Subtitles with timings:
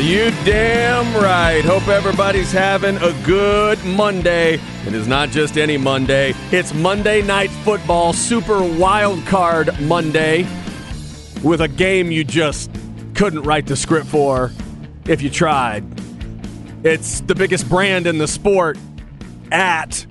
[0.00, 1.64] You damn right.
[1.64, 4.60] Hope everybody's having a good Monday.
[4.86, 10.46] It is not just any Monday, it's Monday Night Football Super Wild Card Monday
[11.42, 12.70] with a game you just
[13.14, 14.52] couldn't write the script for
[15.06, 15.84] if you tried.
[16.84, 18.78] It's the biggest brand in the sport
[19.50, 20.06] at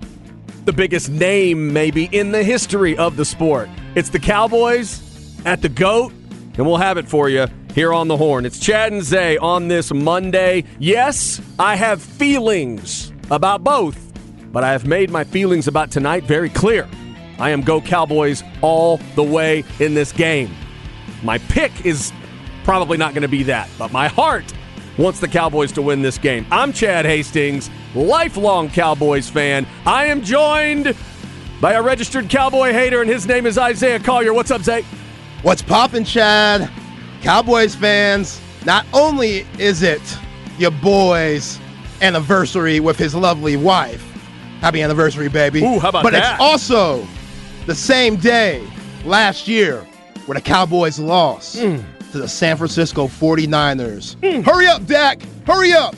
[0.65, 3.69] the biggest name, maybe, in the history of the sport.
[3.95, 5.02] It's the Cowboys
[5.45, 6.11] at the GOAT,
[6.58, 7.47] and we'll have it for you
[7.78, 8.44] here on the horn.
[8.44, 10.64] It's Chad and Zay on this Monday.
[10.80, 14.14] Yes, I have feelings about both,
[14.52, 16.89] but I have made my feelings about tonight very clear.
[17.38, 20.55] I am Go Cowboys all the way in this game.
[21.22, 22.11] My pick is
[22.64, 24.52] probably not going to be that, but my heart
[24.98, 26.48] wants the Cowboys to win this game.
[26.50, 29.67] I'm Chad Hastings, lifelong Cowboys fan.
[29.86, 30.95] I am joined
[31.61, 34.33] by a registered Cowboy hater, and his name is Isaiah Collier.
[34.33, 34.83] What's up, Zay?
[35.44, 36.72] What's poppin', Chad?
[37.21, 40.01] Cowboys fans, not only is it
[40.57, 41.59] your boy's
[42.01, 44.01] anniversary with his lovely wife,
[44.61, 45.63] happy anniversary, baby.
[45.63, 46.33] Ooh, how about but that?
[46.33, 47.05] it's also
[47.65, 48.65] the same day
[49.05, 49.85] last year
[50.25, 51.77] where the Cowboys lost Hmm.
[52.11, 54.15] to the San Francisco 49ers.
[54.45, 55.21] Hurry up, Dak!
[55.45, 55.95] Hurry up!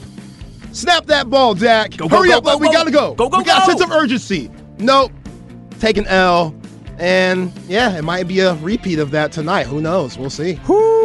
[0.72, 1.98] Snap that ball, Dak!
[1.98, 3.14] Go, go, Hurry go, up, go, we gotta go.
[3.16, 4.50] Go, go, we got a sense of urgency.
[4.78, 5.12] Nope.
[5.80, 6.56] Take an L.
[6.98, 9.66] And yeah, it might be a repeat of that tonight.
[9.68, 10.18] Who knows?
[10.18, 10.56] We'll see.
[10.68, 10.99] Whoo!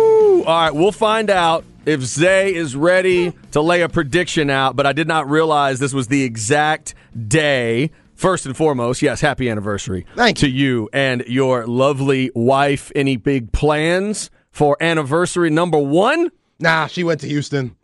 [0.47, 4.87] All right, we'll find out if Zay is ready to lay a prediction out, but
[4.87, 6.95] I did not realize this was the exact
[7.29, 7.91] day.
[8.15, 12.93] First and foremost, yes, happy anniversary Thank to you and your lovely wife.
[12.95, 16.31] Any big plans for anniversary number one?
[16.61, 17.75] Nah, she went to Houston.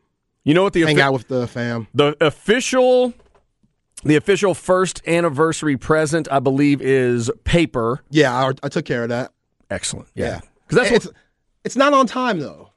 [0.45, 1.89] You know what the Hang offi- out with the fam.
[1.95, 3.13] the official
[4.05, 8.01] the official first anniversary present, I believe, is paper.
[8.11, 9.33] Yeah, I, I took care of that.
[9.69, 10.09] Excellent.
[10.15, 11.15] Yeah, Yeah, because that's it's what.
[11.65, 12.69] It's not on time though.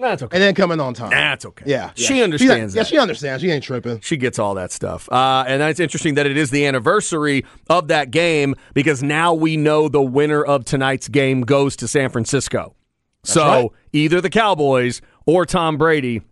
[0.00, 0.36] That's okay.
[0.36, 1.10] And then coming on time.
[1.10, 1.64] That's okay.
[1.66, 2.06] Yeah, yeah.
[2.06, 2.88] she understands Yeah, that.
[2.88, 3.42] she understands.
[3.42, 3.98] She ain't tripping.
[3.98, 5.10] She gets all that stuff.
[5.10, 9.56] Uh, and that's interesting that it is the anniversary of that game because now we
[9.56, 12.76] know the winner of tonight's game goes to San Francisco.
[13.24, 13.70] so right.
[13.92, 16.22] either the Cowboys or Tom Brady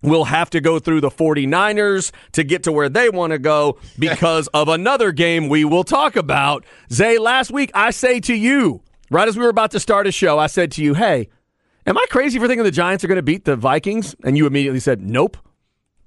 [0.00, 3.78] will have to go through the 49ers to get to where they want to go
[3.98, 6.64] because of another game we will talk about.
[6.92, 10.12] Zay, last week I say to you, right as we were about to start a
[10.12, 11.28] show, I said to you, hey,
[11.88, 14.14] am I crazy for thinking the Giants are going to beat the Vikings?
[14.22, 15.36] And you immediately said, nope.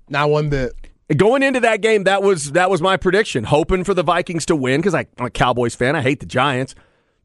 [0.09, 0.73] Not one bit.
[1.15, 4.55] Going into that game, that was that was my prediction, hoping for the Vikings to
[4.55, 5.93] win because I'm a Cowboys fan.
[5.93, 6.73] I hate the Giants,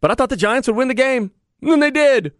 [0.00, 1.31] but I thought the Giants would win the game,
[1.62, 2.33] and they did.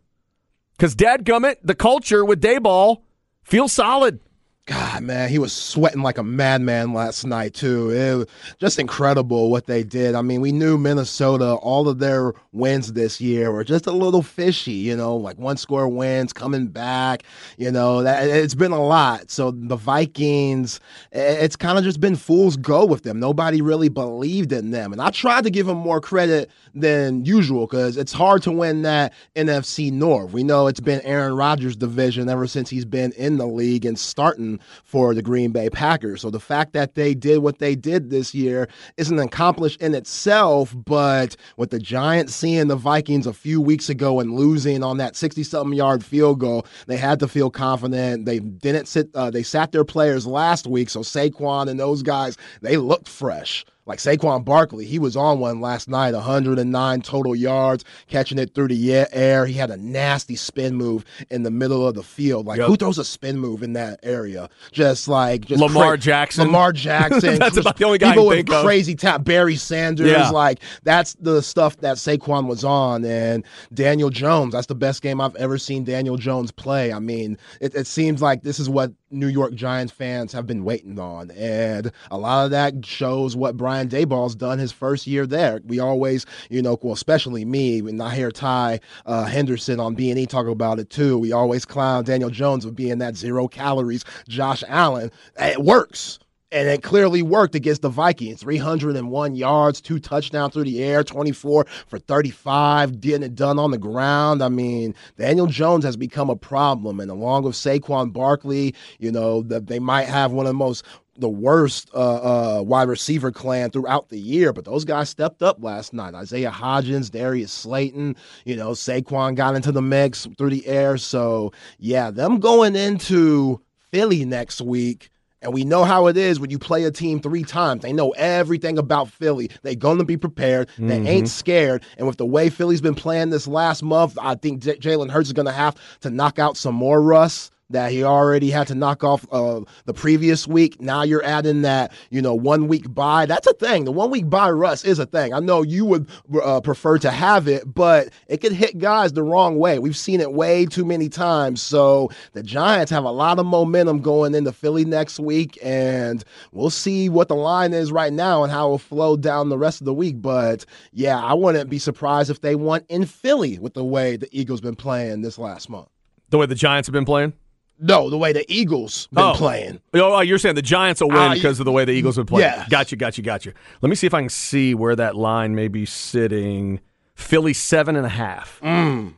[0.73, 3.03] Because Dadgummit, the culture with Daboll
[3.45, 4.19] feels solid.
[4.67, 7.91] God, man, he was sweating like a madman last night too.
[7.91, 8.27] It was
[8.59, 10.17] just incredible what they did.
[10.17, 14.23] I mean, we knew Minnesota, all of their wins this year were just a little
[14.23, 17.23] fishy, you know, like one score wins coming back,
[17.59, 19.31] you know, that it's been a lot.
[19.31, 20.81] So the Vikings,
[21.13, 23.21] it's kind of just been fool's go with them.
[23.21, 24.93] Nobody really believed in them.
[24.93, 28.83] And I tried to give them more credit than usual because it's hard to win
[28.83, 30.33] that NFC North.
[30.33, 33.97] We know it's been Aaron Rodgers' division ever since he's been in the league and
[33.97, 36.21] starting for the Green Bay Packers.
[36.21, 40.75] So the fact that they did what they did this year isn't accomplished in itself,
[40.85, 45.17] but with the Giants seeing the Vikings a few weeks ago and losing on that
[45.17, 48.27] 60 something yard field goal, they had to feel confident.
[48.27, 50.91] They didn't sit, uh, they sat their players last week.
[50.91, 53.65] So Saquon and those guys, they looked fresh.
[53.87, 58.69] Like Saquon Barkley, he was on one last night, 109 total yards, catching it through
[58.69, 59.47] the air.
[59.47, 62.47] He had a nasty spin move in the middle of the field.
[62.47, 62.67] Like Yep.
[62.69, 64.49] who throws a spin move in that area?
[64.73, 66.47] Just like just Lamar Jackson.
[66.47, 67.39] Lamar Jackson.
[67.39, 68.65] That's about the only guy People with of.
[68.65, 69.23] crazy tap.
[69.25, 70.11] Barry Sanders.
[70.11, 70.31] Yeah.
[70.31, 73.05] Like that's the stuff that Saquon was on.
[73.05, 74.53] And Daniel Jones.
[74.53, 76.93] That's the best game I've ever seen Daniel Jones play.
[76.93, 80.65] I mean, it, it seems like this is what New York Giants fans have been
[80.65, 81.31] waiting on.
[81.33, 85.61] And a lot of that shows what Brian Daboll's done his first year there.
[85.65, 90.27] We always, you know, well, especially me, when I hear Ty uh, Henderson on B&E
[90.27, 94.63] talk about it too, we always clown Daniel Jones of being that zero calories Josh
[94.69, 95.11] Allen.
[95.39, 96.19] It works
[96.53, 98.41] and it clearly worked against the Vikings.
[98.41, 103.79] 301 yards, two touchdowns through the air, 24 for 35, getting it done on the
[103.79, 104.43] ground.
[104.43, 109.43] I mean, Daniel Jones has become a problem, and along with Saquon Barkley, you know,
[109.43, 110.85] the, they might have one of the most
[111.19, 115.57] the worst uh, uh, wide receiver clan throughout the year, but those guys stepped up
[115.63, 116.13] last night.
[116.13, 120.99] Isaiah Hodgins, Darius Slayton, you know, Saquon got into the mix through the air.
[120.99, 125.09] So, yeah, them going into Philly next week
[125.47, 127.83] and we know how it is when you play a team three times.
[127.83, 129.49] They know everything about Philly.
[129.63, 130.69] They're going to be prepared.
[130.77, 131.07] They mm-hmm.
[131.07, 131.85] ain't scared.
[131.97, 135.29] And with the way Philly's been playing this last month, I think J- Jalen Hurts
[135.29, 138.75] is going to have to knock out some more rust that he already had to
[138.75, 140.81] knock off uh, the previous week.
[140.81, 143.27] Now you're adding that, you know, one week bye.
[143.27, 143.85] That's a thing.
[143.85, 145.35] The one week bye Russ is a thing.
[145.35, 146.09] I know you would
[146.43, 149.79] uh, prefer to have it, but it could hit guys the wrong way.
[149.79, 151.61] We've seen it way too many times.
[151.61, 156.71] So the Giants have a lot of momentum going into Philly next week, and we'll
[156.71, 159.87] see what the line is right now and how it'll flow down the rest of
[159.87, 160.23] the week.
[160.23, 164.29] But yeah, I wouldn't be surprised if they won in Philly with the way the
[164.31, 165.89] Eagles been playing this last month.
[166.31, 167.35] The way the Giants have been playing?
[167.79, 169.35] No, the way the Eagles been oh.
[169.35, 169.81] playing.
[169.95, 172.27] Oh, you're saying the Giants will win uh, because of the way the Eagles have
[172.27, 172.43] played.
[172.43, 172.67] Yeah.
[172.71, 173.53] Gotcha, gotcha, gotcha.
[173.83, 176.81] Let me see if I can see where that line may be sitting.
[177.15, 178.61] Philly seven and a half.
[178.63, 179.15] Mm.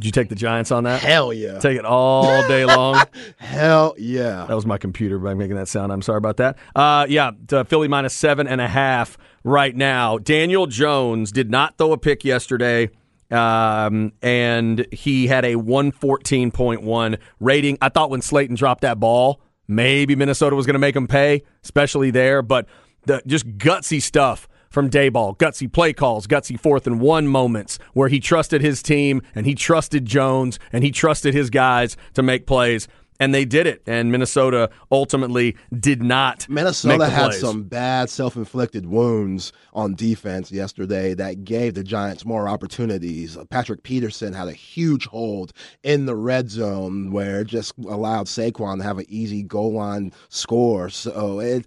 [0.00, 1.02] Did you take the Giants on that?
[1.02, 1.58] Hell yeah.
[1.58, 3.02] Take it all day long?
[3.36, 4.46] Hell yeah.
[4.46, 5.92] That was my computer by making that sound.
[5.92, 6.56] I'm sorry about that.
[6.74, 7.32] Uh, yeah,
[7.66, 10.16] Philly minus seven and a half right now.
[10.16, 12.88] Daniel Jones did not throw a pick yesterday.
[13.30, 17.78] Um, and he had a 114.1 rating.
[17.80, 21.42] I thought when Slayton dropped that ball, maybe Minnesota was going to make him pay,
[21.62, 22.42] especially there.
[22.42, 22.66] But
[23.06, 28.08] the just gutsy stuff from Daboll, gutsy play calls, gutsy fourth and one moments where
[28.08, 32.46] he trusted his team and he trusted Jones and he trusted his guys to make
[32.46, 32.86] plays
[33.20, 33.82] and they did it.
[33.86, 36.48] And Minnesota ultimately did not.
[36.48, 42.48] Minnesota had some bad self inflicted wounds on defense yesterday that gave the Giants more
[42.48, 43.36] opportunities.
[43.36, 45.52] Uh, Patrick Peterson had a huge hold
[45.82, 50.12] in the red zone where it just allowed Saquon to have an easy goal line
[50.30, 50.88] score.
[50.88, 51.66] So it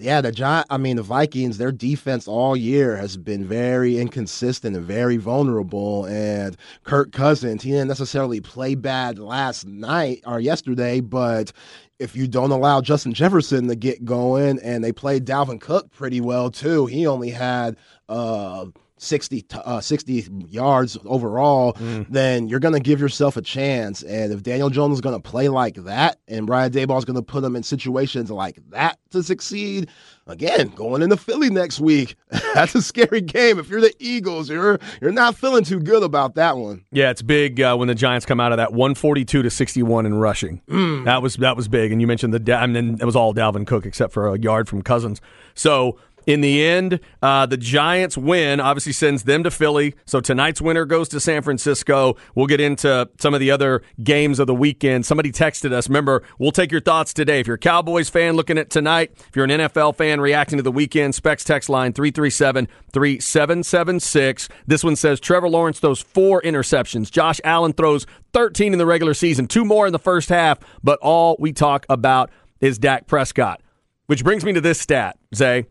[0.00, 0.66] yeah, the Giant.
[0.70, 1.58] I mean, the Vikings.
[1.58, 6.06] Their defense all year has been very inconsistent and very vulnerable.
[6.06, 11.52] And Kirk Cousins, he didn't necessarily play bad last night or yesterday, but
[11.98, 16.20] if you don't allow Justin Jefferson to get going, and they played Dalvin Cook pretty
[16.20, 17.76] well too, he only had.
[18.08, 18.66] Uh,
[19.00, 22.06] 60, uh, 60 yards overall, mm.
[22.08, 24.02] then you're going to give yourself a chance.
[24.02, 27.16] And if Daniel Jones is going to play like that and Brian Daboll is going
[27.16, 29.88] to put him in situations like that to succeed,
[30.26, 32.14] again, going into Philly next week,
[32.54, 33.58] that's a scary game.
[33.58, 36.84] If you're the Eagles, you're you're not feeling too good about that one.
[36.92, 40.14] Yeah, it's big uh, when the Giants come out of that 142 to 61 in
[40.14, 40.60] rushing.
[40.68, 41.04] Mm.
[41.04, 41.92] That was that was big.
[41.92, 44.68] And you mentioned the I mean, it was all Dalvin Cook except for a yard
[44.68, 45.20] from Cousins.
[45.54, 45.98] So
[46.30, 49.94] in the end, uh, the Giants win obviously sends them to Philly.
[50.06, 52.16] So tonight's winner goes to San Francisco.
[52.36, 55.04] We'll get into some of the other games of the weekend.
[55.04, 55.88] Somebody texted us.
[55.88, 57.40] Remember, we'll take your thoughts today.
[57.40, 60.62] If you're a Cowboys fan looking at tonight, if you're an NFL fan reacting to
[60.62, 64.48] the weekend, Specs text line 337 3776.
[64.66, 67.10] This one says Trevor Lawrence throws four interceptions.
[67.10, 71.00] Josh Allen throws 13 in the regular season, two more in the first half, but
[71.00, 73.60] all we talk about is Dak Prescott.
[74.06, 75.66] Which brings me to this stat, Zay.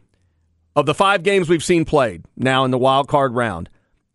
[0.80, 3.70] Of the five games we've seen played now in the wild card round,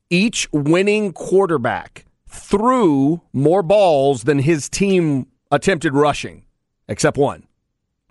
[0.09, 6.47] each winning quarterback threw more balls than his team attempted rushing,
[6.89, 7.47] except one.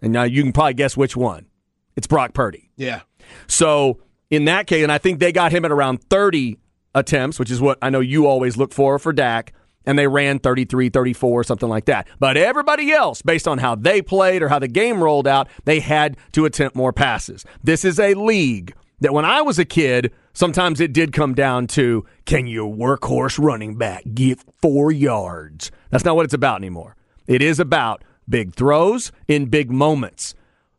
[0.04, 1.48] And now you can probably guess which one.
[1.96, 2.70] It's Brock Purdy.
[2.76, 3.02] Yeah.
[3.48, 3.98] So
[4.30, 6.60] in that case, and I think they got him at around 30
[6.94, 9.52] attempts, which is what I know you always look for for Dak
[9.86, 12.08] and they ran 33, 34, something like that.
[12.20, 15.80] But everybody else, based on how they played or how the game rolled out, they
[15.80, 17.46] had to attempt more passes.
[17.64, 21.68] This is a league that when I was a kid, sometimes it did come down
[21.68, 25.72] to can your workhorse running back get four yards?
[25.90, 26.96] That's not what it's about anymore.
[27.28, 30.36] It is about big throws in big moments.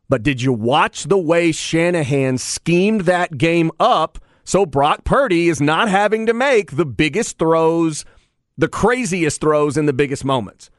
[0.09, 5.59] But did you watch the way Shanahan schemed that game up so Brock Purdy is
[5.59, 8.05] not having to make the biggest throws
[8.57, 10.69] the craziest throws in the biggest moments.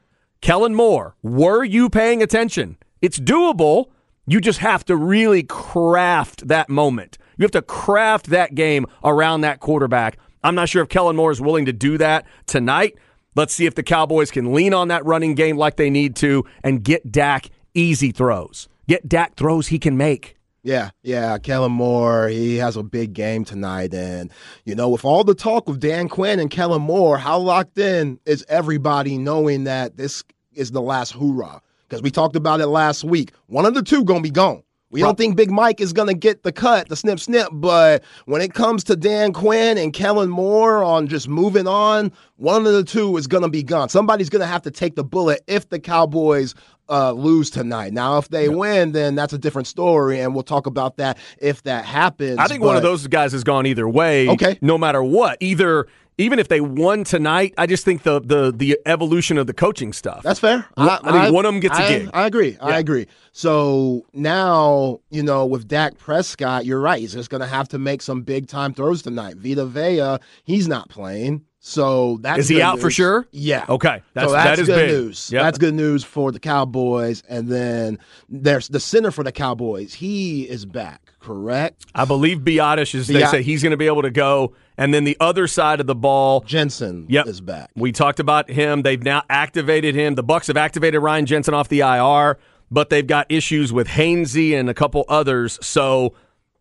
[0.41, 2.77] Kellen Moore, were you paying attention?
[3.03, 3.87] It's doable.
[4.27, 7.19] You just have to really craft that moment.
[7.37, 10.19] You have to craft that game around that quarterback.
[10.43, 12.97] I'm not sure if Kellen Moore is willing to do that tonight.
[13.35, 16.45] Let's see if the Cowboys can lean on that running game like they need to
[16.63, 18.69] and get Dak easy throws.
[18.89, 20.36] Get Dak throws he can make.
[20.67, 21.39] Yeah, yeah.
[21.39, 23.95] Kellen Moore, he has a big game tonight.
[23.95, 24.33] And,
[24.65, 28.19] you know, with all the talk of Dan Quinn and Kellen Moore, how locked in
[28.27, 31.63] is everybody knowing that this is the last hoorah?
[31.89, 33.33] Because we talked about it last week.
[33.47, 34.65] One of the two going to be gone.
[34.91, 38.05] We don't think Big Mike is going to get the cut, the snip snip, but
[38.27, 42.73] when it comes to Dan Quinn and Kellen Moore on just moving on, one of
[42.73, 43.89] the two is going to be gone.
[43.89, 46.55] Somebody's going to have to take the bullet if the Cowboys
[46.89, 47.93] uh, lose tonight.
[47.93, 51.65] Now, if they win, then that's a different story, and we'll talk about that if
[51.65, 52.39] that happens.
[52.39, 54.29] I think one of those guys has gone either way.
[54.29, 54.57] Okay.
[54.61, 55.39] No matter what.
[55.41, 59.53] Either even if they won tonight, I just think the the the evolution of the
[59.53, 60.23] coaching stuff.
[60.23, 60.67] That's fair.
[60.77, 62.11] I, I think one of them gets a I, gig.
[62.15, 62.51] I agree.
[62.53, 62.67] Yeah.
[62.67, 63.07] I agree.
[63.33, 67.01] So now, you know, with Dak Prescott, you're right.
[67.01, 69.37] He's just going to have to make some big time throws tonight.
[69.37, 71.45] Vita Vea, he's not playing.
[71.69, 73.27] So that's Is he out for sure?
[73.33, 73.65] Yeah.
[73.69, 74.01] Okay.
[74.15, 74.89] That's, so that's that is good big.
[74.89, 75.33] news.
[75.33, 75.43] Yep.
[75.43, 77.25] That's good news for the Cowboys.
[77.29, 79.93] And then there's the center for the Cowboys.
[79.93, 81.85] He is back, correct?
[81.93, 83.09] I believe Biadasz is.
[83.09, 85.81] They Biot- say he's going to be able to go, and then the other side
[85.81, 86.43] of the ball.
[86.43, 87.27] Jensen Yep.
[87.27, 87.71] is back.
[87.75, 88.83] We talked about him.
[88.83, 90.15] They've now activated him.
[90.15, 92.39] The Bucks have activated Ryan Jensen off the IR,
[92.71, 95.59] but they've got issues with Hainsey and a couple others.
[95.63, 96.15] So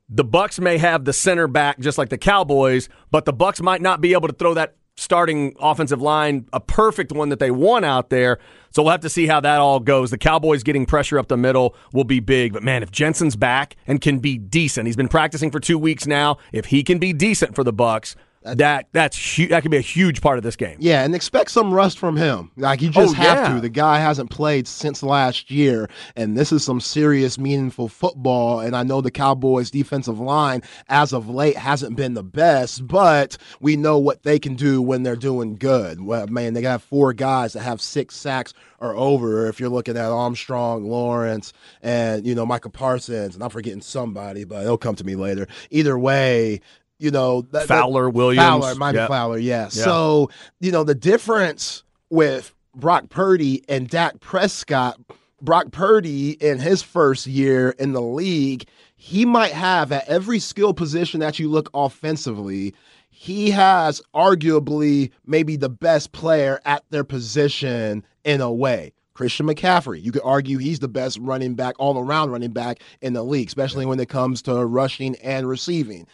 [0.09, 3.83] the Bucks may have the center back just like the Cowboys, but the Bucks might
[3.83, 7.85] not be able to throw that starting offensive line a perfect one that they want
[7.85, 8.39] out there.
[8.71, 10.09] So we'll have to see how that all goes.
[10.09, 13.75] The Cowboys getting pressure up the middle will be big, but man, if Jensen's back
[13.87, 16.37] and can be decent, he's been practicing for 2 weeks now.
[16.51, 19.81] If he can be decent for the Bucks, that that's hu- that could be a
[19.81, 20.77] huge part of this game.
[20.79, 22.51] Yeah, and expect some rust from him.
[22.57, 23.55] Like you just Oh, have yeah.
[23.55, 23.61] to.
[23.61, 28.59] The guy hasn't played since last year, and this is some serious, meaningful football.
[28.59, 33.37] And I know the Cowboys' defensive line, as of late, hasn't been the best, but
[33.59, 36.01] we know what they can do when they're doing good.
[36.01, 39.47] Well, man, they got four guys that have six sacks or over.
[39.47, 44.43] If you're looking at Armstrong, Lawrence, and you know Michael Parsons, and I'm forgetting somebody,
[44.43, 45.47] but it'll come to me later.
[45.71, 46.61] Either way.
[46.99, 48.45] You know, that, that- Fowler, Williams.
[48.45, 49.09] Fowler, be Yep.
[49.09, 49.67] Fowler, yeah.
[49.67, 54.99] So, you know, the difference with Brock Purdy and Dak Prescott,
[55.41, 60.73] Brock Purdy in his first year in the league, he might have at every skill
[60.73, 62.73] position that you look offensively,
[63.09, 68.93] he has arguably maybe the best player at their position in a way.
[69.13, 73.13] Christian McCaffrey, you could argue he's the best running back, all around running back in
[73.13, 76.05] the league, especially when it comes to rushing and receiving.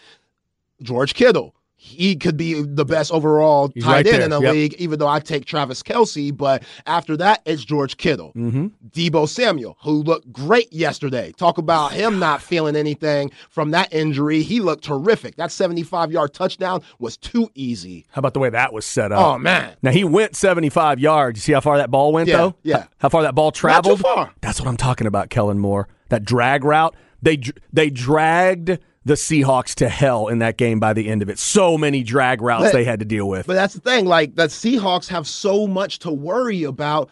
[0.82, 1.56] George Kittle.
[1.84, 4.22] He could be the best overall He's tight right end there.
[4.26, 4.54] in the Yep.
[4.54, 6.30] league, even though I take Travis Kelce.
[6.36, 8.32] But after that, it's George Kittle.
[8.36, 8.68] Mm-hmm.
[8.92, 11.32] Deebo Samuel, who looked great yesterday.
[11.38, 14.44] Talk about him not feeling anything from that injury.
[14.44, 15.38] He looked terrific.
[15.38, 18.06] That 75 yard touchdown was too easy.
[18.12, 19.18] How about the way that was set up?
[19.20, 19.74] Oh, man.
[19.82, 21.40] Now he went 75 yards.
[21.40, 22.56] You see how far that ball went Yeah, though?
[22.62, 22.84] yeah.
[23.00, 24.02] How, far that ball traveled?
[24.02, 24.30] far.
[24.42, 25.88] That's what I'm talking about, Kellen Moore.
[26.10, 26.94] That drag route.
[27.24, 27.40] They
[27.74, 31.40] they dragged the Seahawks to hell in that game by the end of it.
[31.40, 33.48] So many drag routes But- they had to deal with.
[33.48, 34.06] But that's the thing.
[34.06, 37.10] Like the Seahawks have so much to worry about.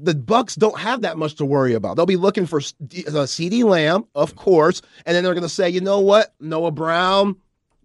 [0.00, 1.96] The Bucks don't have that much to worry about.
[1.96, 5.68] They'll be looking for uh, CeeDee Lamb, of course, and then they're going to say,
[5.70, 7.36] you know what, Noah Brown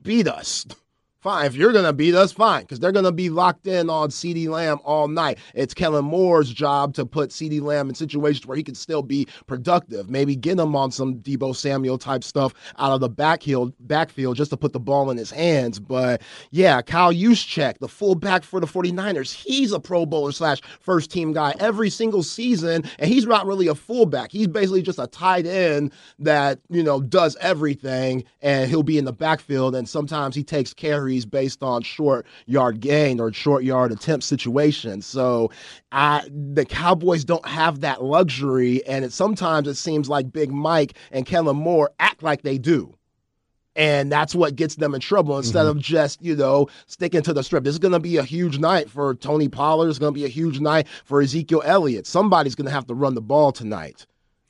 [0.01, 0.65] beat us.
[1.23, 3.89] Fine, if you're going to beat us, fine, because they're going to be locked in
[3.89, 5.37] on CeeDee Lamb all night.
[5.55, 9.25] It's Kellen Moore's job to put CeeDee Lamb in situations where he can still be
[9.47, 10.09] productive.
[10.09, 14.49] Maybe get him on some Deebo Samuel type stuff out of the backfield, backfield just
[14.49, 15.79] to put the ball in his hands.
[15.79, 21.09] But yeah, Kyle Juszczyk, the fullback for the 49ers, he's a Pro Bowler slash first
[21.09, 24.29] team guy every single season, and he's not really a fullback.
[24.29, 29.05] He's basically just a tight end that, you know, does everything, and he'll be in
[29.05, 33.91] the backfield, and sometimes he takes carries based on short yard gain or short yard
[33.91, 35.05] attempt situations.
[35.05, 35.51] So
[35.91, 40.93] I, the Cowboys don't have that luxury, and it, sometimes it seems like Big Mike
[41.11, 42.95] and Kellen Moore act like they do.
[43.75, 45.77] And that's what gets them in trouble instead mm-hmm.
[45.77, 47.63] of just, you know, sticking to the strip.
[47.63, 49.89] This is going to be a huge night for Tony Pollard.
[49.89, 52.05] It's going to be a huge night for Ezekiel Elliott.
[52.05, 54.05] Somebody's going to have to run the ball tonight.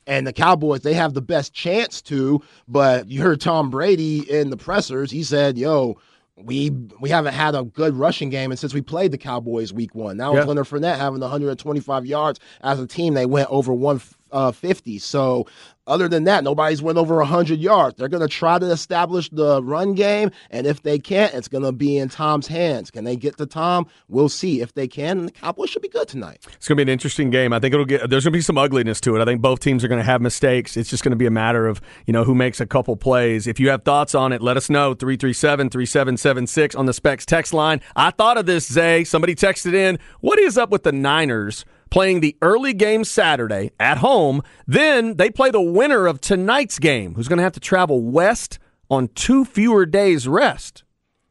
[0.05, 4.49] And the Cowboys, they have the best chance to, but you heard Tom Brady in
[4.49, 5.09] the pressers.
[5.09, 5.97] He said, yo,
[6.35, 9.93] we we haven't had a good rushing game and since we played the Cowboys week
[9.93, 10.17] one.
[10.17, 10.39] Now Yeah.
[10.39, 13.99] with Leonard Fournette having 125 yards as a team, they went over one
[14.33, 14.99] uh, 50.
[14.99, 15.47] So
[15.85, 17.97] other than that, nobody's went over 100 yards.
[17.97, 21.63] They're going to try to establish the run game, and if they can't, it's going
[21.63, 22.89] to be in Tom's hands.
[22.89, 23.87] Can they get to Tom?
[24.07, 24.61] We'll see.
[24.61, 26.45] If they can, and the Cowboys should be good tonight.
[26.53, 27.51] It's going to be an interesting game.
[27.51, 28.09] I think it'll get.
[28.09, 29.21] There's going to be some ugliness to it.
[29.21, 30.77] I think both teams are going to have mistakes.
[30.77, 33.45] It's just going to be a matter of you know who makes a couple plays.
[33.45, 34.95] If you have thoughts on it, let us know.
[34.95, 37.81] 337-3776 on the Specs text line.
[37.95, 39.03] I thought of this, Zay.
[39.03, 39.99] Somebody texted in.
[40.21, 41.65] What is up with the Niners?
[41.89, 44.41] Playing the early game Saturday at home.
[44.67, 48.59] Then they play the winner of tonight's game, who's going to have to travel west
[48.89, 50.83] on two fewer days rest.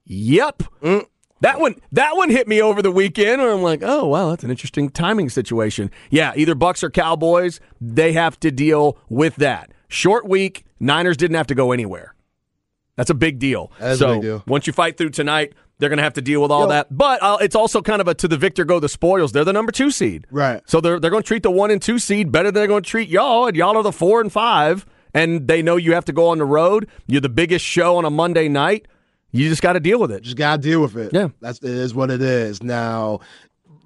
[0.04, 0.62] Yep.
[0.82, 1.06] Mm.
[1.40, 4.44] That one, that one hit me over the weekend, where I'm like, oh wow, that's
[4.44, 5.90] an interesting timing situation.
[6.09, 9.73] Yeah, either Bucks or Cowboys, they have to deal with that.
[9.88, 12.14] Short week, Niners didn't have to go anywhere.
[12.97, 13.73] That's a big deal.
[13.97, 14.42] so big deal.
[14.47, 16.69] once you fight through tonight, they're going to have to deal with all Yo.
[16.69, 16.97] that.
[16.97, 19.33] But uh, it's also kind of a to the victor go the spoils.
[19.33, 20.29] They're the number two seed.
[20.31, 20.62] Right.
[20.65, 22.85] So they're, they're going to treat the one and two seed better than they're going
[22.85, 23.49] to treat y'all.
[23.49, 24.87] And y'all are the four and five.
[25.12, 26.89] And they know you have to go on the road.
[27.09, 28.87] You're the biggest show on a Monday night.
[29.33, 30.23] You just got to deal with it.
[30.23, 31.12] Just got to deal with it.
[31.12, 31.31] Yeah.
[31.41, 32.62] That's, it is what it is.
[32.62, 33.19] Now,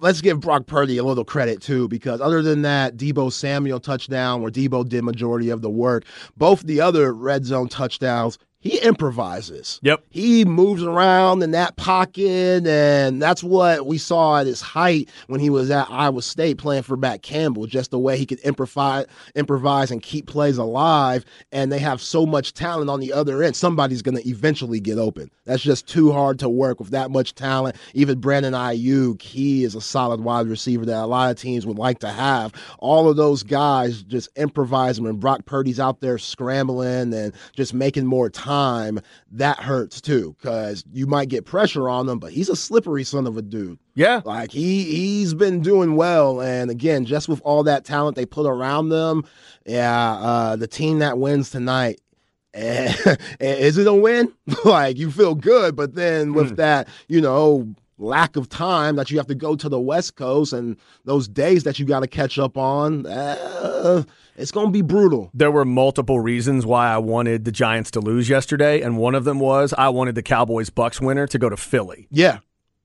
[0.01, 4.43] let's give Brock Purdy a little credit too, because other than that Deebo Samuel touchdown,
[4.43, 6.05] where Deebo did majority of the work,
[6.37, 9.79] both the other red zone touchdowns he improvises.
[9.83, 10.05] Yep.
[10.11, 15.41] He moves around in that pocket, and that's what we saw at his height when
[15.41, 17.67] he was at Iowa State playing for Matt Campbell.
[17.67, 21.25] Just the way he could improvise, improvise, and keep plays alive.
[21.53, 23.55] And they have so much talent on the other end.
[23.55, 25.31] Somebody's going to eventually get open.
[25.45, 27.77] That's just too hard to work with that much talent.
[27.95, 31.79] Even Brandon Aiyuk, he is a solid wide receiver that a lot of teams would
[31.79, 32.53] like to have.
[32.81, 38.07] All of those guys just improvise when Brock Purdy's out there scrambling and just making
[38.07, 39.01] more time time,
[39.33, 43.27] that hurts too because you might get pressure on him, but he's a slippery son
[43.27, 43.79] of a dude.
[43.95, 48.27] Yeah, like he he's been doing well, and again, just with all that talent they
[48.27, 49.25] put around them,
[49.67, 52.01] yeah, uh, the team that wins tonight.
[52.59, 54.33] is it a win?
[54.65, 56.57] like you feel good, but then with mm.
[56.57, 60.53] that, you know, lack of time that you have to go to the West Coast
[60.53, 63.07] and those days that you got to catch up on.
[63.07, 64.03] Uh,
[64.37, 65.31] it's going to be brutal.
[65.33, 69.25] There were multiple reasons why I wanted the Giants to lose yesterday, and one of
[69.25, 72.07] them was I wanted the Cowboys Bucks winner to go to Philly.
[72.11, 72.39] Yeah.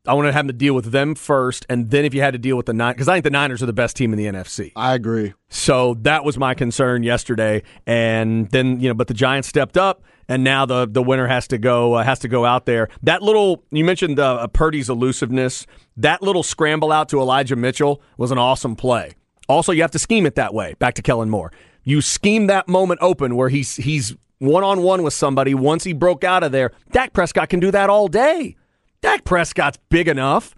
[0.08, 2.39] I wanted to have to deal with them first, and then if you had to
[2.39, 4.25] deal with the Niners, because I think the Niners are the best team in the
[4.25, 4.72] NFC.
[4.75, 5.34] I agree.
[5.50, 10.03] So that was my concern yesterday, and then you know, but the Giants stepped up,
[10.27, 12.89] and now the the winner has to go uh, has to go out there.
[13.03, 15.65] That little you mentioned uh, Purdy's elusiveness.
[15.97, 19.13] That little scramble out to Elijah Mitchell was an awesome play.
[19.47, 20.75] Also, you have to scheme it that way.
[20.79, 21.51] Back to Kellen Moore.
[21.84, 25.53] You scheme that moment open where he's he's one on one with somebody.
[25.53, 28.55] Once he broke out of there, Dak Prescott can do that all day.
[29.01, 30.55] Dak Prescott's big enough,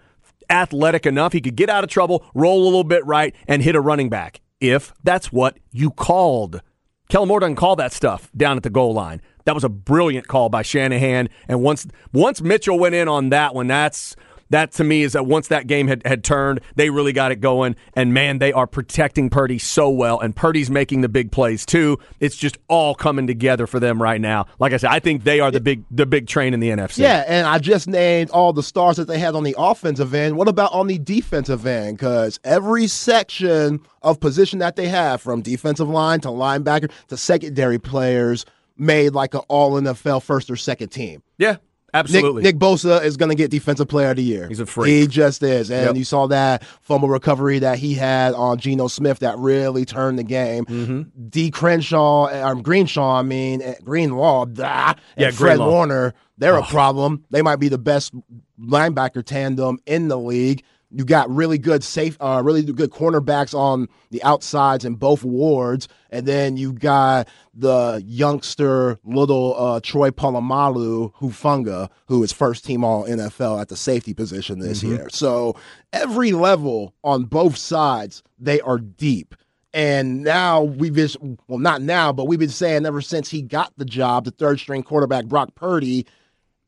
[0.50, 1.34] athletic enough.
[1.34, 4.10] He could get out of trouble, roll a little bit right, and hit a running
[4.10, 6.62] back if that's what you called.
[7.10, 9.22] Kellen Moore doesn't call that stuff down at the goal line.
[9.46, 11.30] That was a brilliant call by Shanahan.
[11.48, 14.16] And once once Mitchell went in on that one, that's
[14.54, 17.42] that to me is that once that game had, had turned, they really got it
[17.42, 17.76] going.
[17.96, 20.20] And man, they are protecting Purdy so well.
[20.20, 21.98] And Purdy's making the big plays too.
[22.20, 24.46] It's just all coming together for them right now.
[24.60, 27.00] Like I said, I think they are the big the big train in the NFC.
[27.00, 30.38] Yeah, and I just named all the stars that they had on the offensive end.
[30.38, 31.98] What about on the defensive end?
[31.98, 37.80] Because every section of position that they have, from defensive line to linebacker to secondary
[37.80, 38.46] players,
[38.78, 41.24] made like an all NFL first or second team.
[41.38, 41.58] Yeah.
[41.94, 42.42] Absolutely.
[42.42, 44.48] Nick, Nick Bosa is going to get Defensive Player of the Year.
[44.48, 44.90] He's a freak.
[44.90, 45.70] He just is.
[45.70, 45.96] And yep.
[45.96, 50.24] you saw that fumble recovery that he had on Geno Smith that really turned the
[50.24, 50.66] game.
[50.66, 51.28] Mm-hmm.
[51.30, 51.52] D.
[51.52, 56.62] Crenshaw, um, Greenshaw, I mean, eh, Greenlaw, blah, yeah, and Fred Warner, they're oh.
[56.62, 57.26] a problem.
[57.30, 58.14] They might be the best
[58.60, 60.64] linebacker tandem in the league.
[60.94, 65.88] You got really good safe, uh, really good cornerbacks on the outsides in both wards,
[66.12, 72.84] and then you got the youngster little uh, Troy Polamalu Hufanga, who is first team
[72.84, 74.96] All NFL at the safety position this mm-hmm.
[74.96, 75.10] year.
[75.10, 75.56] So
[75.92, 79.36] every level on both sides, they are deep.
[79.74, 83.74] And now we've been, well, not now, but we've been saying ever since he got
[83.76, 86.06] the job, the third string quarterback, Brock Purdy,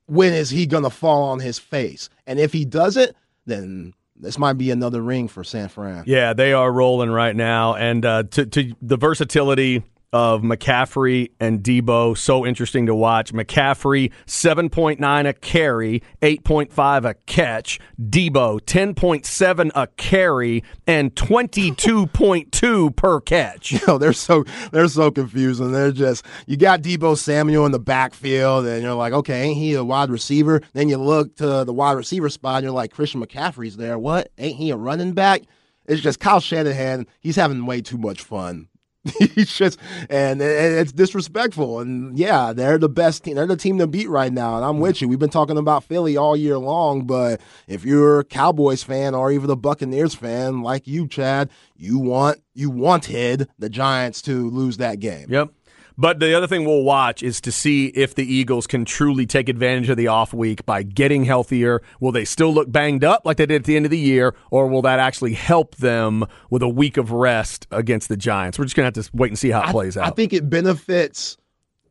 [0.08, 2.10] when is he going to fall on his face?
[2.26, 6.04] And if he doesn't, then this might be another ring for San Fran.
[6.08, 9.84] Yeah, they are rolling right now, and uh, to, to the versatility
[10.16, 12.18] of McCaffrey and Deebo.
[12.18, 13.34] So interesting to watch.
[13.34, 17.82] McCaffrey, 7.9 a carry, 8.5 a catch.
[18.02, 23.76] Deebo, 10.7 a carry, and 22.2 per catch.
[23.86, 25.72] Know, they're so they're so confusing.
[25.72, 29.74] They're just you got Deebo Samuel in the backfield, and you're like, okay, ain't he
[29.74, 30.62] a wide receiver?
[30.74, 34.00] Then you look to the wide receiver spot, and you're like, Christian McCaffrey's there.
[34.00, 34.32] What?
[34.38, 35.42] Ain't he a running back?
[35.88, 37.06] It's just Kyle Shanahan.
[37.20, 38.70] He's having way too much fun
[39.36, 41.80] He's just and it's disrespectful.
[41.80, 43.36] And yeah, they're the best team.
[43.36, 44.56] They're the team to beat right now.
[44.56, 44.82] And I'm mm.
[44.82, 45.08] with you.
[45.08, 49.32] We've been talking about Philly all year long, but if you're a Cowboys fan or
[49.32, 54.78] even a Buccaneers fan like you, Chad, you want you wanted the Giants to lose
[54.78, 55.28] that game.
[55.30, 55.52] Yep.
[55.98, 59.48] But the other thing we'll watch is to see if the Eagles can truly take
[59.48, 61.82] advantage of the off week by getting healthier.
[62.00, 64.36] Will they still look banged up like they did at the end of the year,
[64.52, 68.60] or will that actually help them with a week of rest against the Giants?
[68.60, 70.06] We're just going to have to wait and see how it I, plays out.
[70.06, 71.38] I think it benefits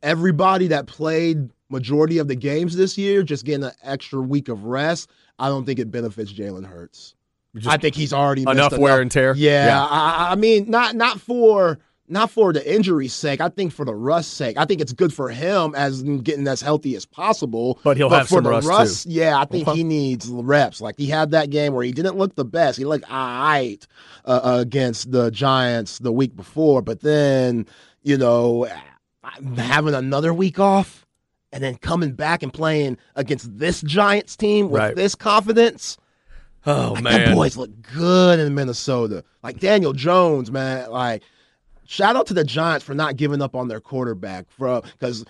[0.03, 4.65] everybody that played majority of the games this year, just getting an extra week of
[4.65, 5.09] rest.
[5.39, 7.15] I don't think it benefits Jalen Hurts.
[7.55, 9.33] Just I think he's already enough wear and tear.
[9.35, 9.85] Yeah, Yeah.
[9.85, 13.41] I, I mean, not not for not for the injury's sake.
[13.41, 14.57] I think for the rust sake.
[14.57, 17.79] I think it's good for him as getting as healthy as possible.
[17.83, 19.09] But he'll have for some the rust, too.
[19.11, 19.77] Yeah, I think Okay.
[19.77, 20.81] he needs reps.
[20.81, 22.77] Like he had that game where he didn't look the best.
[22.77, 23.85] He looked alright
[24.25, 27.65] uh, against the Giants the week before, but then
[28.03, 28.67] you know
[29.57, 31.05] having another week off
[31.51, 34.95] and then coming back and playing against this Giants team with Right.
[34.95, 35.97] this confidence.
[36.67, 39.23] oh Like, man, Them boys look good in Minnesota.
[39.41, 40.89] Like Daniel Jones, man.
[40.91, 41.23] Like,
[41.85, 44.45] shout out to the Giants for not giving up on their quarterback.
[44.57, 44.81] bro.
[44.81, 45.25] Because